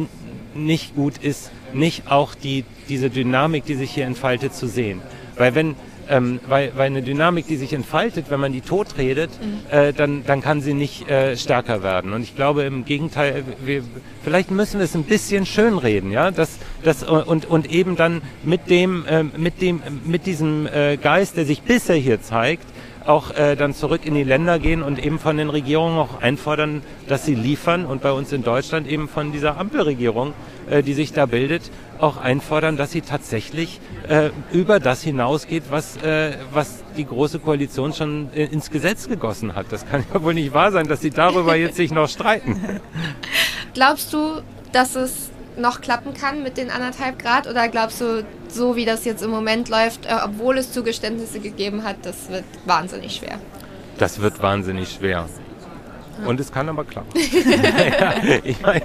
nicht 0.54 0.94
gut 0.94 1.18
ist, 1.18 1.50
nicht 1.72 2.10
auch 2.10 2.34
die, 2.34 2.64
diese 2.88 3.10
Dynamik, 3.10 3.64
die 3.64 3.74
sich 3.74 3.90
hier 3.90 4.06
entfaltet, 4.06 4.54
zu 4.54 4.66
sehen. 4.66 5.00
Weil 5.38 5.54
wenn 5.54 5.76
ähm, 6.08 6.40
weil, 6.48 6.72
weil 6.74 6.86
eine 6.86 7.02
Dynamik, 7.02 7.46
die 7.46 7.56
sich 7.56 7.72
entfaltet, 7.72 8.26
wenn 8.30 8.40
man 8.40 8.52
die 8.52 8.60
tot 8.60 8.96
redet, 8.96 9.30
mhm. 9.40 9.60
äh, 9.70 9.92
dann, 9.92 10.24
dann 10.26 10.40
kann 10.40 10.60
sie 10.60 10.74
nicht 10.74 11.08
äh, 11.08 11.36
stärker 11.36 11.82
werden. 11.82 12.12
Und 12.12 12.22
ich 12.22 12.34
glaube 12.34 12.62
im 12.62 12.84
Gegenteil, 12.84 13.44
wir, 13.64 13.82
vielleicht 14.22 14.50
müssen 14.50 14.78
wir 14.78 14.84
es 14.84 14.94
ein 14.94 15.04
bisschen 15.04 15.46
schönreden, 15.46 16.10
ja, 16.10 16.30
das, 16.30 16.58
das, 16.82 17.02
und, 17.02 17.46
und 17.46 17.70
eben 17.70 17.96
dann 17.96 18.22
mit 18.42 18.70
dem, 18.70 19.04
äh, 19.06 19.22
mit 19.22 19.60
dem, 19.60 19.82
mit 20.04 20.26
diesem 20.26 20.66
äh, 20.66 20.96
Geist, 20.96 21.36
der 21.36 21.44
sich 21.44 21.62
bisher 21.62 21.96
hier 21.96 22.20
zeigt, 22.22 22.66
auch 23.08 23.34
äh, 23.34 23.56
dann 23.56 23.74
zurück 23.74 24.04
in 24.04 24.14
die 24.14 24.22
Länder 24.22 24.58
gehen 24.58 24.82
und 24.82 25.02
eben 25.02 25.18
von 25.18 25.38
den 25.38 25.48
Regierungen 25.48 25.98
auch 25.98 26.20
einfordern, 26.20 26.82
dass 27.08 27.24
sie 27.24 27.34
liefern 27.34 27.86
und 27.86 28.02
bei 28.02 28.12
uns 28.12 28.32
in 28.32 28.42
Deutschland 28.42 28.86
eben 28.86 29.08
von 29.08 29.32
dieser 29.32 29.56
Ampelregierung, 29.56 30.34
äh, 30.68 30.82
die 30.82 30.92
sich 30.92 31.14
da 31.14 31.24
bildet, 31.24 31.70
auch 31.98 32.18
einfordern, 32.18 32.76
dass 32.76 32.92
sie 32.92 33.00
tatsächlich 33.00 33.80
äh, 34.08 34.30
über 34.52 34.78
das 34.78 35.02
hinausgeht, 35.02 35.64
was, 35.70 35.96
äh, 36.02 36.36
was 36.52 36.84
die 36.98 37.06
Große 37.06 37.38
Koalition 37.38 37.94
schon 37.94 38.28
äh, 38.34 38.44
ins 38.44 38.70
Gesetz 38.70 39.08
gegossen 39.08 39.54
hat. 39.54 39.66
Das 39.70 39.88
kann 39.88 40.04
ja 40.14 40.22
wohl 40.22 40.34
nicht 40.34 40.52
wahr 40.52 40.70
sein, 40.70 40.86
dass 40.86 41.00
sie 41.00 41.10
darüber 41.10 41.56
jetzt 41.56 41.76
sich 41.76 41.90
noch 41.90 42.10
streiten. 42.10 42.80
Glaubst 43.74 44.12
du, 44.12 44.42
dass 44.72 44.96
es 44.96 45.30
noch 45.56 45.80
klappen 45.80 46.12
kann 46.12 46.42
mit 46.42 46.58
den 46.58 46.70
anderthalb 46.70 47.18
Grad? 47.18 47.46
Oder 47.46 47.68
glaubst 47.68 48.00
du, 48.00 48.24
so 48.52 48.76
wie 48.76 48.84
das 48.84 49.04
jetzt 49.04 49.22
im 49.22 49.30
Moment 49.30 49.68
läuft, 49.68 50.06
äh, 50.06 50.16
obwohl 50.24 50.58
es 50.58 50.72
Zugeständnisse 50.72 51.40
gegeben 51.40 51.84
hat, 51.84 51.96
das 52.02 52.28
wird 52.30 52.44
wahnsinnig 52.66 53.16
schwer? 53.16 53.38
Das 53.98 54.20
wird 54.20 54.40
wahnsinnig 54.42 54.92
schwer. 54.92 55.26
Und 56.24 56.40
es 56.40 56.50
kann 56.50 56.68
aber 56.68 56.84
klappen. 56.84 57.12
ja, 58.00 58.14
ich 58.42 58.60
meine, 58.60 58.82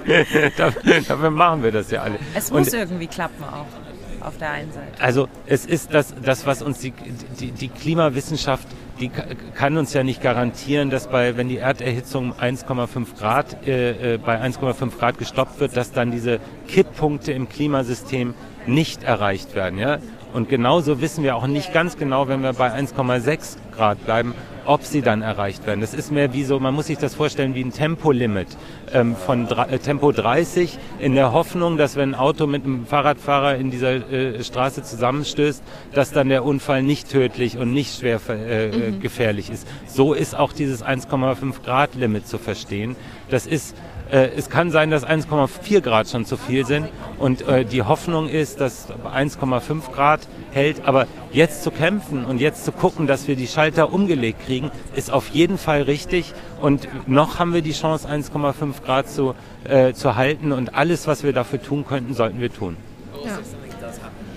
dafür, 0.56 1.02
dafür, 1.02 1.32
machen 1.32 1.64
wir 1.64 1.72
das 1.72 1.90
ja 1.90 2.04
alle. 2.04 2.20
Es 2.36 2.52
muss 2.52 2.68
Und, 2.68 2.74
irgendwie 2.74 3.08
klappen 3.08 3.44
auch 3.44 4.26
auf 4.26 4.38
der 4.38 4.52
einen 4.52 4.72
Seite. 4.72 5.02
Also 5.02 5.28
es 5.48 5.66
ist 5.66 5.94
das, 5.94 6.14
das 6.24 6.46
was 6.46 6.62
uns 6.62 6.80
die, 6.80 6.94
die, 7.40 7.52
die 7.52 7.70
Klimawissenschaft 7.70 8.68
die 9.00 9.10
kann 9.56 9.78
uns 9.78 9.94
ja 9.94 10.04
nicht 10.04 10.22
garantieren, 10.22 10.90
dass 10.90 11.08
bei, 11.08 11.36
wenn 11.36 11.50
die 11.50 11.58
Erderhitzung 11.58 12.34
1,5 12.34 13.18
Grad, 13.18 13.68
äh, 13.68 14.14
äh 14.14 14.18
bei 14.18 14.40
1,5 14.42 14.98
Grad 14.98 15.18
gestoppt 15.18 15.60
wird, 15.60 15.76
dass 15.76 15.92
dann 15.92 16.12
diese 16.12 16.40
Kipppunkte 16.68 17.32
im 17.32 17.50
Klimasystem 17.50 18.34
nicht 18.68 19.04
erreicht 19.04 19.56
werden. 19.56 19.80
Ja? 19.80 20.00
Und 20.34 20.50
genauso 20.50 21.00
wissen 21.00 21.24
wir 21.24 21.36
auch 21.36 21.46
nicht 21.46 21.74
ganz 21.74 21.98
genau, 21.98 22.28
wenn 22.28 22.42
wir 22.42 22.54
bei 22.54 22.74
1,6 22.74 23.58
Grad 23.76 24.04
bleiben, 24.04 24.34
ob 24.66 24.84
sie 24.84 25.02
dann 25.02 25.22
erreicht 25.22 25.68
werden. 25.68 25.82
Das 25.82 25.94
ist 25.94 26.12
mehr 26.12 26.34
wie 26.34 26.44
so, 26.44 26.60
man 26.60 26.74
muss 26.74 26.88
sich 26.88 26.98
das 26.98 27.16
vorstellen 27.16 27.54
wie 27.54 27.64
ein 27.64 27.72
Tempolimit 27.72 28.48
ähm, 28.94 29.16
von 29.16 29.48
äh, 29.50 29.78
Tempo 29.80 30.12
30 30.12 30.78
in 31.00 31.16
der 31.16 31.34
Hoffnung, 31.34 31.78
dass 31.78 31.96
wenn 31.96 32.14
ein 32.14 32.20
Auto 32.20 32.48
mit 32.48 32.64
einem 32.64 32.86
Fahrradfahrer 32.86 33.56
in 33.56 33.72
dieser 33.72 34.10
äh, 34.12 34.44
Straße 34.44 34.84
zusammenstößt, 34.84 35.62
dass 35.94 36.12
dann 36.12 36.30
der 36.30 36.46
Unfall 36.46 36.82
nicht 36.82 37.10
tödlich 37.10 37.58
und 37.58 37.74
nicht 37.74 38.00
schwer 38.00 38.20
äh, 38.30 38.68
mhm. 38.68 39.02
gefährlich 39.02 39.50
ist. 39.50 39.68
So 39.86 40.14
ist 40.14 40.36
auch 40.36 40.54
dieses 40.54 40.84
1,5 40.84 41.64
Grad 41.64 41.96
Limit 41.96 42.28
zu 42.28 42.38
verstehen. 42.38 42.96
Das 43.30 43.46
ist 43.46 43.76
äh, 44.14 44.30
es 44.38 44.50
kann 44.50 44.70
sein, 44.70 44.92
dass 44.92 45.06
1,4 45.06 45.82
Grad 45.82 46.08
schon 46.08 46.26
zu 46.26 46.38
viel 46.38 46.66
sind 46.66 46.88
und 47.18 47.48
äh, 47.48 47.66
die 47.66 47.82
Hoffnung 47.82 48.30
ist, 48.30 48.62
dass 48.62 48.88
1,5 48.90 49.92
Grad 49.92 50.22
hält. 50.52 50.86
Aber 50.86 51.08
jetzt 51.32 51.64
zu 51.64 51.72
kämpfen 51.72 52.24
und 52.24 52.40
jetzt 52.40 52.64
zu 52.64 52.72
gucken, 52.72 53.08
dass 53.08 53.28
wir 53.28 53.36
die 53.36 53.48
Schalter 53.48 53.92
umgelegt 53.92 54.46
kriegen, 54.46 54.70
ist 54.96 55.12
auf 55.12 55.30
jeden 55.30 55.58
Fall 55.58 55.82
richtig. 55.82 56.34
Und 56.62 56.88
noch 57.08 57.40
haben 57.40 57.54
wir 57.54 57.64
die 57.64 57.74
Chance, 57.74 58.08
1,5 58.08 58.84
Grad 58.86 59.10
zu, 59.10 59.34
äh, 59.64 59.94
zu 59.94 60.16
halten. 60.16 60.52
Und 60.52 60.76
alles, 60.76 61.08
was 61.08 61.24
wir 61.24 61.34
dafür 61.34 61.62
tun 61.62 61.84
könnten, 61.86 62.14
sollten 62.14 62.40
wir 62.40 62.54
tun. 62.54 62.78
Ja. 63.26 63.40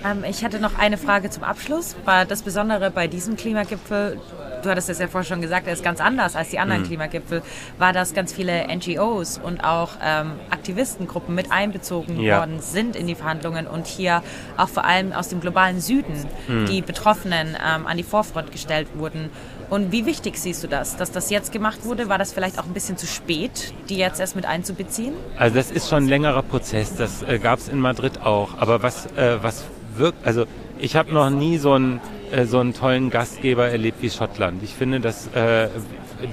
Ähm, 0.07 0.23
ich 0.27 0.43
hatte 0.43 0.59
noch 0.59 0.77
eine 0.77 0.97
Frage 0.97 1.29
zum 1.29 1.43
Abschluss. 1.43 1.95
War 2.05 2.25
das 2.25 2.41
Besondere 2.41 2.91
bei 2.91 3.07
diesem 3.07 3.35
Klimagipfel, 3.35 4.19
du 4.63 4.69
hattest 4.69 4.89
es 4.89 4.99
ja 4.99 5.07
vorher 5.07 5.27
schon 5.27 5.41
gesagt, 5.41 5.67
er 5.67 5.73
ist 5.73 5.83
ganz 5.83 6.01
anders 6.01 6.35
als 6.35 6.49
die 6.49 6.59
anderen 6.59 6.83
mhm. 6.83 6.87
Klimagipfel, 6.87 7.41
war, 7.77 7.93
dass 7.93 8.13
ganz 8.13 8.33
viele 8.33 8.67
NGOs 8.67 9.37
und 9.37 9.63
auch 9.63 9.91
ähm, 10.03 10.33
Aktivistengruppen 10.49 11.35
mit 11.35 11.51
einbezogen 11.51 12.19
ja. 12.19 12.39
worden 12.39 12.59
sind 12.59 12.95
in 12.95 13.07
die 13.07 13.15
Verhandlungen 13.15 13.67
und 13.67 13.87
hier 13.87 14.23
auch 14.57 14.69
vor 14.69 14.85
allem 14.85 15.13
aus 15.13 15.29
dem 15.29 15.41
globalen 15.41 15.79
Süden 15.79 16.25
mhm. 16.47 16.65
die 16.65 16.81
Betroffenen 16.81 17.49
ähm, 17.49 17.87
an 17.87 17.97
die 17.97 18.03
Vorfront 18.03 18.51
gestellt 18.51 18.87
wurden. 18.95 19.29
Und 19.69 19.91
wie 19.91 20.05
wichtig 20.05 20.37
siehst 20.37 20.63
du 20.63 20.67
das, 20.67 20.95
dass 20.95 21.11
das 21.11 21.29
jetzt 21.29 21.51
gemacht 21.51 21.83
wurde? 21.83 22.07
War 22.07 22.17
das 22.17 22.31
vielleicht 22.31 22.57
auch 22.57 22.65
ein 22.65 22.73
bisschen 22.73 22.97
zu 22.97 23.05
spät, 23.05 23.73
die 23.89 23.97
jetzt 23.97 24.19
erst 24.19 24.35
mit 24.35 24.45
einzubeziehen? 24.45 25.13
Also 25.37 25.55
das 25.55 25.71
ist 25.71 25.89
schon 25.89 26.05
ein 26.05 26.07
längerer 26.07 26.41
Prozess, 26.41 26.95
das 26.95 27.21
äh, 27.23 27.37
gab 27.37 27.59
es 27.59 27.67
in 27.67 27.79
Madrid 27.79 28.21
auch. 28.21 28.57
Aber 28.57 28.81
was, 28.81 29.07
äh, 29.17 29.37
was 29.41 29.65
wirkt, 29.99 30.25
also 30.25 30.45
ich 30.79 30.95
habe 30.95 31.13
noch 31.13 31.29
nie 31.29 31.57
so 31.57 31.73
einen, 31.73 31.99
äh, 32.31 32.45
so 32.45 32.59
einen 32.59 32.73
tollen 32.73 33.09
Gastgeber 33.09 33.67
erlebt 33.67 34.01
wie 34.01 34.09
Schottland. 34.09 34.63
Ich 34.63 34.73
finde, 34.73 34.99
dass 34.99 35.27
äh, 35.33 35.69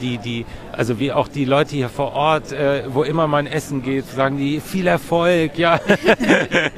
die, 0.00 0.18
die, 0.18 0.46
also 0.72 0.98
wie 0.98 1.12
auch 1.12 1.28
die 1.28 1.44
Leute 1.44 1.76
hier 1.76 1.88
vor 1.88 2.12
Ort, 2.14 2.52
äh, 2.52 2.84
wo 2.88 3.02
immer 3.02 3.26
man 3.26 3.46
essen 3.46 3.82
geht, 3.82 4.06
sagen 4.06 4.38
die 4.38 4.60
viel 4.60 4.86
Erfolg, 4.86 5.58
ja. 5.58 5.80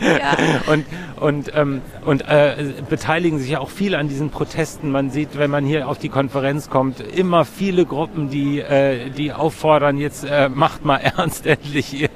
ja. 0.01 0.37
Und, 0.73 0.85
und, 1.19 1.53
ähm, 1.55 1.81
und 2.05 2.29
äh, 2.29 2.73
beteiligen 2.91 3.39
sich 3.39 3.51
ja 3.51 3.61
auch 3.61 3.71
viel 3.71 3.95
an 3.95 4.09
diesen 4.09 4.31
Protesten. 4.31 4.91
Man 4.91 5.11
sieht, 5.11 5.39
wenn 5.39 5.51
man 5.51 5.65
hier 5.65 5.89
auf 5.89 5.99
die 5.99 6.09
Konferenz 6.09 6.69
kommt, 6.69 7.01
immer 7.01 7.45
viele 7.45 7.87
Gruppen, 7.87 8.29
die, 8.29 8.61
äh, 8.61 9.09
die 9.11 9.33
auffordern, 9.33 9.97
jetzt 9.97 10.25
äh, 10.25 10.49
macht 10.49 10.85
mal 10.85 10.97
ernst 11.17 11.47
endlich 11.47 11.95
ihr, 11.95 12.11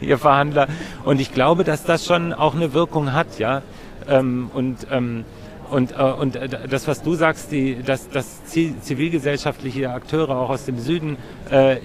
ihr 0.00 0.18
Verhandler. 0.18 0.68
Und 1.04 1.20
ich 1.20 1.34
glaube, 1.34 1.64
dass 1.64 1.84
das 1.84 2.06
schon 2.06 2.32
auch 2.32 2.54
eine 2.54 2.72
Wirkung 2.72 3.12
hat, 3.12 3.38
ja. 3.38 3.62
Ähm, 4.10 4.50
und 4.52 4.86
ähm, 4.90 5.24
und, 5.70 5.92
äh, 5.92 6.02
und 6.02 6.36
äh, 6.36 6.48
das, 6.68 6.88
was 6.88 7.02
du 7.02 7.14
sagst, 7.14 7.52
die, 7.52 7.82
dass, 7.82 8.08
dass 8.08 8.44
zivilgesellschaftliche 8.44 9.90
Akteure 9.90 10.36
auch 10.36 10.50
aus 10.50 10.64
dem 10.64 10.78
Süden 10.78 11.16
äh, 11.50 11.76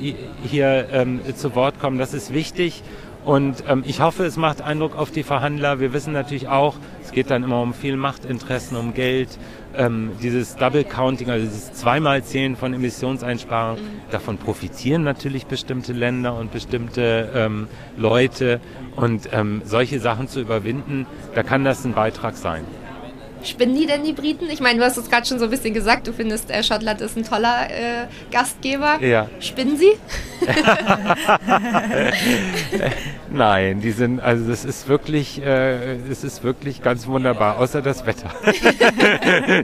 hier 0.43 0.87
ähm, 0.91 1.21
zu 1.35 1.55
Wort 1.55 1.79
kommen, 1.79 1.97
das 1.97 2.13
ist 2.13 2.33
wichtig. 2.33 2.83
Und 3.25 3.63
ähm, 3.67 3.83
ich 3.87 4.01
hoffe, 4.01 4.23
es 4.23 4.37
macht 4.37 4.61
Eindruck 4.61 4.95
auf 4.95 5.09
die 5.09 5.23
Verhandler. 5.23 5.79
Wir 5.79 5.93
wissen 5.93 6.13
natürlich 6.13 6.47
auch, 6.47 6.75
es 7.03 7.11
geht 7.11 7.31
dann 7.31 7.43
immer 7.43 7.59
um 7.59 7.73
viel 7.73 7.97
Machtinteressen, 7.97 8.77
um 8.77 8.93
Geld. 8.93 9.39
Ähm, 9.75 10.11
dieses 10.21 10.55
Double 10.55 10.83
Counting, 10.83 11.31
also 11.31 11.43
dieses 11.43 11.73
zweimal 11.73 12.23
Zählen 12.23 12.55
von 12.55 12.73
Emissionseinsparungen, 12.73 13.83
mhm. 13.83 14.11
davon 14.11 14.37
profitieren 14.37 15.03
natürlich 15.03 15.47
bestimmte 15.47 15.91
Länder 15.91 16.37
und 16.37 16.51
bestimmte 16.51 17.31
ähm, 17.33 17.67
Leute. 17.97 18.61
Und 18.95 19.27
ähm, 19.33 19.63
solche 19.65 19.99
Sachen 19.99 20.27
zu 20.27 20.39
überwinden, 20.39 21.07
da 21.33 21.41
kann 21.41 21.65
das 21.65 21.83
ein 21.83 21.93
Beitrag 21.93 22.37
sein. 22.37 22.63
Spinnen 23.45 23.75
die 23.75 23.85
denn 23.85 24.03
die 24.03 24.13
Briten? 24.13 24.49
Ich 24.49 24.59
meine, 24.59 24.79
du 24.79 24.85
hast 24.85 24.97
es 24.97 25.09
gerade 25.09 25.25
schon 25.25 25.37
so 25.37 25.45
ein 25.45 25.51
bisschen 25.51 25.73
gesagt, 25.73 26.07
du 26.07 26.13
findest, 26.13 26.49
äh, 26.49 26.63
Schottland 26.63 26.99
ist 27.01 27.15
ein 27.15 27.23
toller 27.23 27.69
äh, 27.69 28.07
Gastgeber. 28.31 28.97
Ja. 29.01 29.29
Spinnen 29.39 29.77
sie? 29.77 29.91
Nein, 33.29 33.81
die 33.81 33.91
sind, 33.91 34.19
also 34.21 34.49
das 34.49 34.65
ist 34.65 34.87
wirklich, 34.87 35.41
äh, 35.43 35.95
es 36.09 36.23
ist 36.23 36.43
wirklich 36.43 36.81
ganz 36.81 37.05
wunderbar, 37.07 37.57
außer 37.59 37.81
das 37.81 38.05
Wetter. 38.05 38.31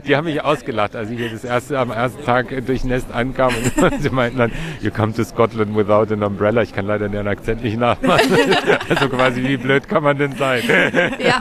die 0.06 0.16
haben 0.16 0.24
mich 0.24 0.42
ausgelacht, 0.42 0.94
als 0.94 1.10
ich 1.10 1.18
hier 1.18 1.30
das 1.30 1.44
erste, 1.44 1.78
am 1.78 1.90
ersten 1.90 2.24
Tag 2.24 2.48
durch 2.66 2.84
Nest 2.84 3.06
ankam 3.12 3.52
und 3.54 3.72
sie 4.02 4.10
meinten 4.10 4.38
dann, 4.38 4.52
you 4.80 4.90
come 4.90 5.12
to 5.12 5.24
Scotland 5.24 5.76
without 5.76 6.12
an 6.12 6.22
umbrella. 6.22 6.62
Ich 6.62 6.74
kann 6.74 6.86
leider 6.86 7.08
den 7.08 7.26
Akzent 7.26 7.62
nicht 7.64 7.78
nachmachen. 7.78 8.30
also 8.88 9.08
quasi, 9.08 9.42
wie 9.42 9.56
blöd 9.56 9.88
kann 9.88 10.02
man 10.02 10.18
denn 10.18 10.36
sein? 10.36 10.62
ja, 11.18 11.40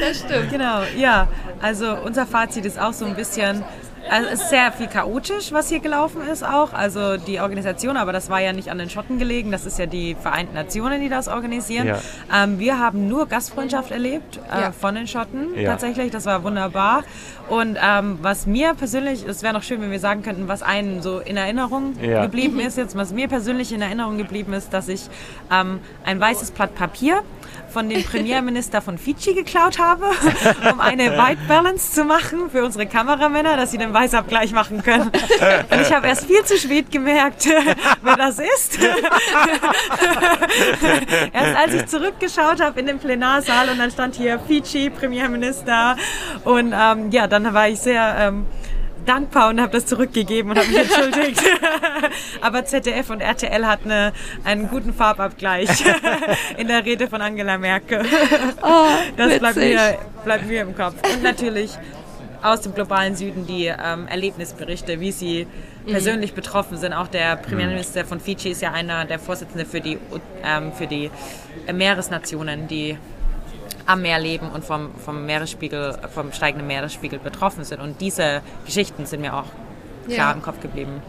das 0.00 0.18
stimmt. 0.18 0.50
Genau, 0.50 0.79
ja. 0.96 1.28
Also 1.60 1.96
unser 2.04 2.26
Fazit 2.26 2.64
ist 2.64 2.80
auch 2.80 2.92
so 2.92 3.04
ein 3.04 3.14
bisschen, 3.14 3.62
also 4.08 4.28
es 4.28 4.40
ist 4.40 4.50
sehr 4.50 4.72
viel 4.72 4.86
chaotisch, 4.86 5.52
was 5.52 5.68
hier 5.68 5.80
gelaufen 5.80 6.22
ist 6.26 6.42
auch. 6.42 6.72
Also 6.72 7.16
die 7.16 7.40
Organisation, 7.40 7.96
aber 7.96 8.12
das 8.12 8.30
war 8.30 8.40
ja 8.40 8.52
nicht 8.52 8.70
an 8.70 8.78
den 8.78 8.88
Schotten 8.88 9.18
gelegen, 9.18 9.50
das 9.50 9.66
ist 9.66 9.78
ja 9.78 9.86
die 9.86 10.14
Vereinten 10.14 10.54
Nationen, 10.54 11.00
die 11.00 11.08
das 11.08 11.28
organisieren. 11.28 11.86
Ja. 11.86 11.98
Ähm, 12.34 12.58
wir 12.58 12.78
haben 12.78 13.08
nur 13.08 13.26
Gastfreundschaft 13.26 13.90
erlebt 13.90 14.40
äh, 14.50 14.60
ja. 14.60 14.72
von 14.72 14.94
den 14.94 15.06
Schotten 15.06 15.48
ja. 15.54 15.70
tatsächlich. 15.70 16.10
Das 16.10 16.24
war 16.26 16.42
wunderbar. 16.42 17.04
Und 17.48 17.76
ähm, 17.82 18.18
was 18.22 18.46
mir 18.46 18.74
persönlich, 18.74 19.24
es 19.26 19.42
wäre 19.42 19.52
noch 19.52 19.62
schön, 19.62 19.80
wenn 19.82 19.90
wir 19.90 20.00
sagen 20.00 20.22
könnten, 20.22 20.48
was 20.48 20.62
einen 20.62 21.02
so 21.02 21.18
in 21.18 21.36
Erinnerung 21.36 21.94
geblieben 22.00 22.60
ist 22.60 22.78
jetzt, 22.78 22.96
was 22.96 23.12
mir 23.12 23.28
persönlich 23.28 23.72
in 23.72 23.82
Erinnerung 23.82 24.18
geblieben 24.18 24.52
ist, 24.52 24.72
dass 24.72 24.88
ich 24.88 25.08
ähm, 25.52 25.80
ein 26.04 26.20
weißes 26.20 26.52
Blatt 26.52 26.74
Papier 26.74 27.22
von 27.70 27.88
dem 27.88 28.02
Premierminister 28.04 28.82
von 28.82 28.98
Fidschi 28.98 29.34
geklaut 29.34 29.78
habe, 29.78 30.06
um 30.70 30.80
eine 30.80 31.16
White 31.16 31.40
Balance 31.48 31.92
zu 31.92 32.04
machen 32.04 32.50
für 32.50 32.64
unsere 32.64 32.86
Kameramänner, 32.86 33.56
dass 33.56 33.70
sie 33.70 33.78
den 33.78 33.92
Weißabgleich 33.94 34.52
machen 34.52 34.82
können. 34.82 35.10
Und 35.70 35.80
ich 35.80 35.92
habe 35.92 36.08
erst 36.08 36.26
viel 36.26 36.44
zu 36.44 36.58
spät 36.58 36.90
gemerkt, 36.90 37.46
wer 38.02 38.16
das 38.16 38.38
ist. 38.38 38.78
erst 41.32 41.56
als 41.56 41.74
ich 41.74 41.86
zurückgeschaut 41.86 42.60
habe 42.60 42.80
in 42.80 42.86
den 42.86 42.98
Plenarsaal 42.98 43.68
und 43.70 43.78
dann 43.78 43.90
stand 43.90 44.16
hier 44.16 44.38
Fidschi, 44.38 44.90
Premierminister. 44.90 45.96
Und 46.44 46.74
ähm, 46.76 47.10
ja, 47.10 47.26
dann 47.26 47.52
war 47.54 47.68
ich 47.68 47.80
sehr... 47.80 48.16
Ähm, 48.18 48.46
dankbar 49.06 49.50
und 49.50 49.60
habe 49.60 49.72
das 49.72 49.86
zurückgegeben 49.86 50.50
und 50.50 50.58
habe 50.58 50.68
mich 50.68 50.78
entschuldigt. 50.78 51.42
Aber 52.40 52.64
ZDF 52.64 53.10
und 53.10 53.20
RTL 53.20 53.66
hatten 53.66 53.90
eine, 53.90 54.12
einen 54.44 54.68
guten 54.68 54.92
Farbabgleich 54.92 55.68
in 56.56 56.68
der 56.68 56.84
Rede 56.84 57.08
von 57.08 57.20
Angela 57.20 57.58
Merkel. 57.58 58.04
Oh, 58.62 58.86
das 59.16 59.38
bleibt 59.38 59.56
mir, 59.56 59.98
bleibt 60.24 60.46
mir 60.46 60.62
im 60.62 60.74
Kopf. 60.74 60.94
Und 61.12 61.22
natürlich 61.22 61.70
aus 62.42 62.62
dem 62.62 62.74
globalen 62.74 63.16
Süden 63.16 63.46
die 63.46 63.66
ähm, 63.66 64.06
Erlebnisberichte, 64.08 65.00
wie 65.00 65.12
sie 65.12 65.46
mhm. 65.84 65.90
persönlich 65.90 66.32
betroffen 66.32 66.78
sind. 66.78 66.92
Auch 66.92 67.08
der 67.08 67.36
Premierminister 67.36 68.04
von 68.04 68.20
Fiji 68.20 68.52
ist 68.52 68.62
ja 68.62 68.72
einer 68.72 69.04
der 69.04 69.18
Vorsitzenden 69.18 69.66
für 69.66 69.80
die, 69.80 69.98
ähm, 70.42 70.72
für 70.72 70.86
die 70.86 71.10
Meeresnationen, 71.70 72.66
die 72.66 72.96
am 73.86 74.02
Meer 74.02 74.18
leben 74.18 74.48
und 74.50 74.64
vom, 74.64 74.94
vom 74.94 75.26
Meeresspiegel, 75.26 75.98
vom 76.12 76.32
steigenden 76.32 76.66
Meeresspiegel 76.66 77.18
betroffen 77.18 77.64
sind. 77.64 77.80
Und 77.80 78.00
diese 78.00 78.42
Geschichten 78.64 79.06
sind 79.06 79.20
mir 79.20 79.34
auch 79.34 79.46
klar 80.06 80.30
ja. 80.30 80.32
im 80.32 80.42
Kopf 80.42 80.60
geblieben. 80.60 81.02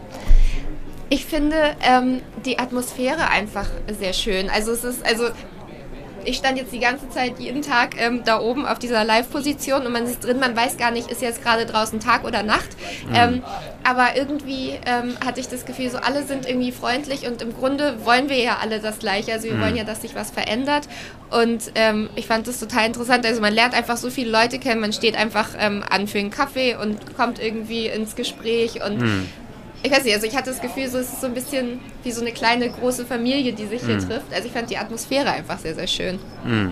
Ich 1.08 1.26
finde 1.26 1.76
ähm, 1.82 2.22
die 2.46 2.58
Atmosphäre 2.58 3.28
einfach 3.28 3.66
sehr 3.88 4.14
schön. 4.14 4.48
Also 4.48 4.72
es 4.72 4.82
ist, 4.82 5.04
also 5.04 5.24
ich 6.24 6.36
stand 6.36 6.58
jetzt 6.58 6.72
die 6.72 6.78
ganze 6.78 7.08
Zeit 7.10 7.38
jeden 7.38 7.62
Tag 7.62 8.00
ähm, 8.00 8.22
da 8.24 8.40
oben 8.40 8.66
auf 8.66 8.78
dieser 8.78 9.04
Live-Position 9.04 9.86
und 9.86 9.92
man 9.92 10.04
ist 10.04 10.24
drin, 10.24 10.38
man 10.38 10.56
weiß 10.56 10.76
gar 10.76 10.90
nicht, 10.90 11.10
ist 11.10 11.22
jetzt 11.22 11.42
gerade 11.42 11.66
draußen 11.66 12.00
Tag 12.00 12.24
oder 12.24 12.42
Nacht. 12.42 12.68
Mhm. 13.08 13.14
Ähm, 13.14 13.42
aber 13.84 14.16
irgendwie 14.16 14.78
ähm, 14.86 15.16
hatte 15.24 15.40
ich 15.40 15.48
das 15.48 15.64
Gefühl, 15.64 15.90
so 15.90 15.98
alle 15.98 16.24
sind 16.24 16.48
irgendwie 16.48 16.72
freundlich 16.72 17.26
und 17.26 17.42
im 17.42 17.54
Grunde 17.54 18.04
wollen 18.04 18.28
wir 18.28 18.38
ja 18.38 18.58
alle 18.60 18.80
das 18.80 18.98
Gleiche. 18.98 19.32
Also 19.32 19.48
wir 19.48 19.54
mhm. 19.54 19.60
wollen 19.60 19.76
ja, 19.76 19.84
dass 19.84 20.02
sich 20.02 20.14
was 20.14 20.30
verändert. 20.30 20.88
Und 21.30 21.72
ähm, 21.74 22.10
ich 22.14 22.26
fand 22.26 22.46
das 22.46 22.60
total 22.60 22.86
interessant. 22.86 23.24
Also 23.24 23.40
man 23.40 23.54
lernt 23.54 23.74
einfach 23.74 23.96
so 23.96 24.10
viele 24.10 24.30
Leute 24.30 24.58
kennen, 24.58 24.80
man 24.80 24.92
steht 24.92 25.16
einfach 25.16 25.48
ähm, 25.58 25.82
an 25.88 26.06
für 26.06 26.18
einen 26.18 26.30
Kaffee 26.30 26.76
und 26.76 27.16
kommt 27.16 27.40
irgendwie 27.40 27.86
ins 27.86 28.16
Gespräch 28.16 28.84
und 28.84 29.00
mhm 29.00 29.28
ich 29.82 29.90
weiß 29.90 30.04
nicht, 30.04 30.14
also 30.14 30.26
ich 30.26 30.36
hatte 30.36 30.50
das 30.50 30.60
Gefühl, 30.60 30.88
so, 30.88 30.98
es 30.98 31.12
ist 31.12 31.20
so 31.20 31.26
ein 31.26 31.34
bisschen 31.34 31.80
wie 32.04 32.12
so 32.12 32.20
eine 32.20 32.32
kleine, 32.32 32.70
große 32.70 33.04
Familie, 33.04 33.52
die 33.52 33.66
sich 33.66 33.82
hier 33.82 33.96
mm. 33.96 34.08
trifft. 34.08 34.32
Also 34.32 34.46
ich 34.46 34.52
fand 34.52 34.70
die 34.70 34.78
Atmosphäre 34.78 35.30
einfach 35.30 35.58
sehr, 35.58 35.74
sehr 35.74 35.86
schön. 35.86 36.16
Mm. 36.44 36.70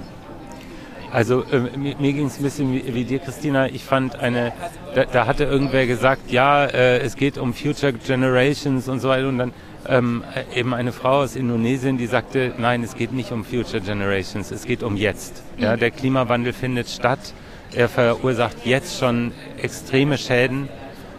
Also 1.12 1.42
äh, 1.50 1.76
mir, 1.76 1.96
mir 1.98 2.12
ging 2.12 2.26
es 2.26 2.38
ein 2.38 2.44
bisschen 2.44 2.72
wie, 2.72 2.94
wie, 2.94 3.04
dir, 3.04 3.18
Christina. 3.18 3.66
Ich 3.66 3.82
fand 3.82 4.16
eine, 4.20 4.52
da, 4.94 5.04
da 5.06 5.26
hatte 5.26 5.44
irgendwer 5.44 5.86
gesagt, 5.86 6.30
ja, 6.30 6.66
äh, 6.66 6.98
es 6.98 7.16
geht 7.16 7.36
um 7.36 7.52
Future 7.52 7.92
Generations 7.92 8.88
und 8.88 9.00
so 9.00 9.08
weiter. 9.08 9.28
Und 9.28 9.38
dann 9.38 9.52
ähm, 9.88 10.22
eben 10.54 10.72
eine 10.72 10.92
Frau 10.92 11.22
aus 11.22 11.34
Indonesien, 11.34 11.98
die 11.98 12.06
sagte, 12.06 12.52
nein, 12.58 12.84
es 12.84 12.94
geht 12.94 13.12
nicht 13.12 13.32
um 13.32 13.44
Future 13.44 13.80
Generations, 13.80 14.52
es 14.52 14.64
geht 14.64 14.84
um 14.84 14.96
jetzt. 14.96 15.42
Ja, 15.58 15.74
mhm. 15.74 15.80
der 15.80 15.90
Klimawandel 15.90 16.52
findet 16.52 16.88
statt. 16.88 17.34
Er 17.72 17.88
verursacht 17.88 18.56
jetzt 18.64 18.98
schon 18.98 19.32
extreme 19.60 20.18
Schäden. 20.18 20.68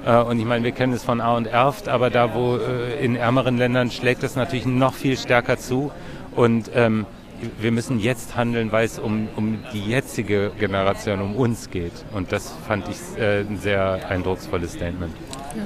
Äh, 0.05 0.17
und 0.21 0.39
ich 0.39 0.45
meine, 0.45 0.63
wir 0.63 0.71
kennen 0.71 0.93
es 0.93 1.03
von 1.03 1.21
A 1.21 1.35
und 1.35 1.47
Erft, 1.47 1.87
aber 1.87 2.09
da, 2.09 2.33
wo 2.33 2.57
äh, 2.57 3.03
in 3.03 3.15
ärmeren 3.15 3.57
Ländern 3.57 3.91
schlägt 3.91 4.23
es 4.23 4.35
natürlich 4.35 4.65
noch 4.65 4.93
viel 4.93 5.17
stärker 5.17 5.57
zu. 5.57 5.91
Und 6.35 6.71
ähm, 6.75 7.05
wir 7.59 7.71
müssen 7.71 7.99
jetzt 7.99 8.35
handeln, 8.35 8.71
weil 8.71 8.85
es 8.85 8.99
um, 8.99 9.27
um 9.35 9.59
die 9.73 9.83
jetzige 9.83 10.51
Generation, 10.59 11.21
um 11.21 11.35
uns 11.35 11.69
geht. 11.69 11.93
Und 12.13 12.31
das 12.31 12.53
fand 12.67 12.87
ich 12.87 13.19
äh, 13.19 13.41
ein 13.41 13.57
sehr 13.57 14.07
eindrucksvolles 14.09 14.73
Statement. 14.73 15.13
Ja. 15.55 15.63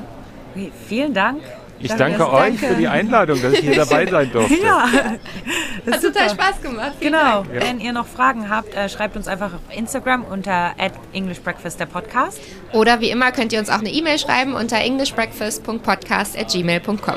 Okay, 0.53 0.71
vielen 0.87 1.13
Dank. 1.13 1.41
Ich 1.79 1.89
danke, 1.89 2.17
danke 2.17 2.33
euch 2.33 2.59
danke. 2.59 2.67
für 2.67 2.73
die 2.75 2.87
Einladung, 2.87 3.41
dass 3.41 3.53
ich 3.53 3.59
hier 3.59 3.75
dabei 3.75 4.05
sein 4.07 4.31
durfte. 4.31 4.55
ja, 4.55 4.87
hat 5.91 6.01
total 6.01 6.29
Spaß 6.29 6.61
gemacht. 6.61 6.93
Vielen 6.99 7.13
genau. 7.13 7.45
Ja. 7.53 7.61
Wenn 7.61 7.79
ihr 7.79 7.93
noch 7.93 8.07
Fragen 8.07 8.49
habt, 8.49 8.75
äh, 8.75 8.89
schreibt 8.89 9.15
uns 9.15 9.27
einfach 9.27 9.53
auf 9.53 9.61
Instagram 9.75 10.23
unter 10.23 10.73
@englishbreakfast 11.13 11.79
der 11.79 11.85
Podcast. 11.87 12.39
Oder 12.73 12.99
wie 13.01 13.09
immer 13.09 13.31
könnt 13.31 13.53
ihr 13.53 13.59
uns 13.59 13.69
auch 13.69 13.79
eine 13.79 13.89
E-Mail 13.91 14.19
schreiben 14.19 14.53
unter 14.53 14.77
englishbreakfast.podcast@gmail.com. 14.77 17.15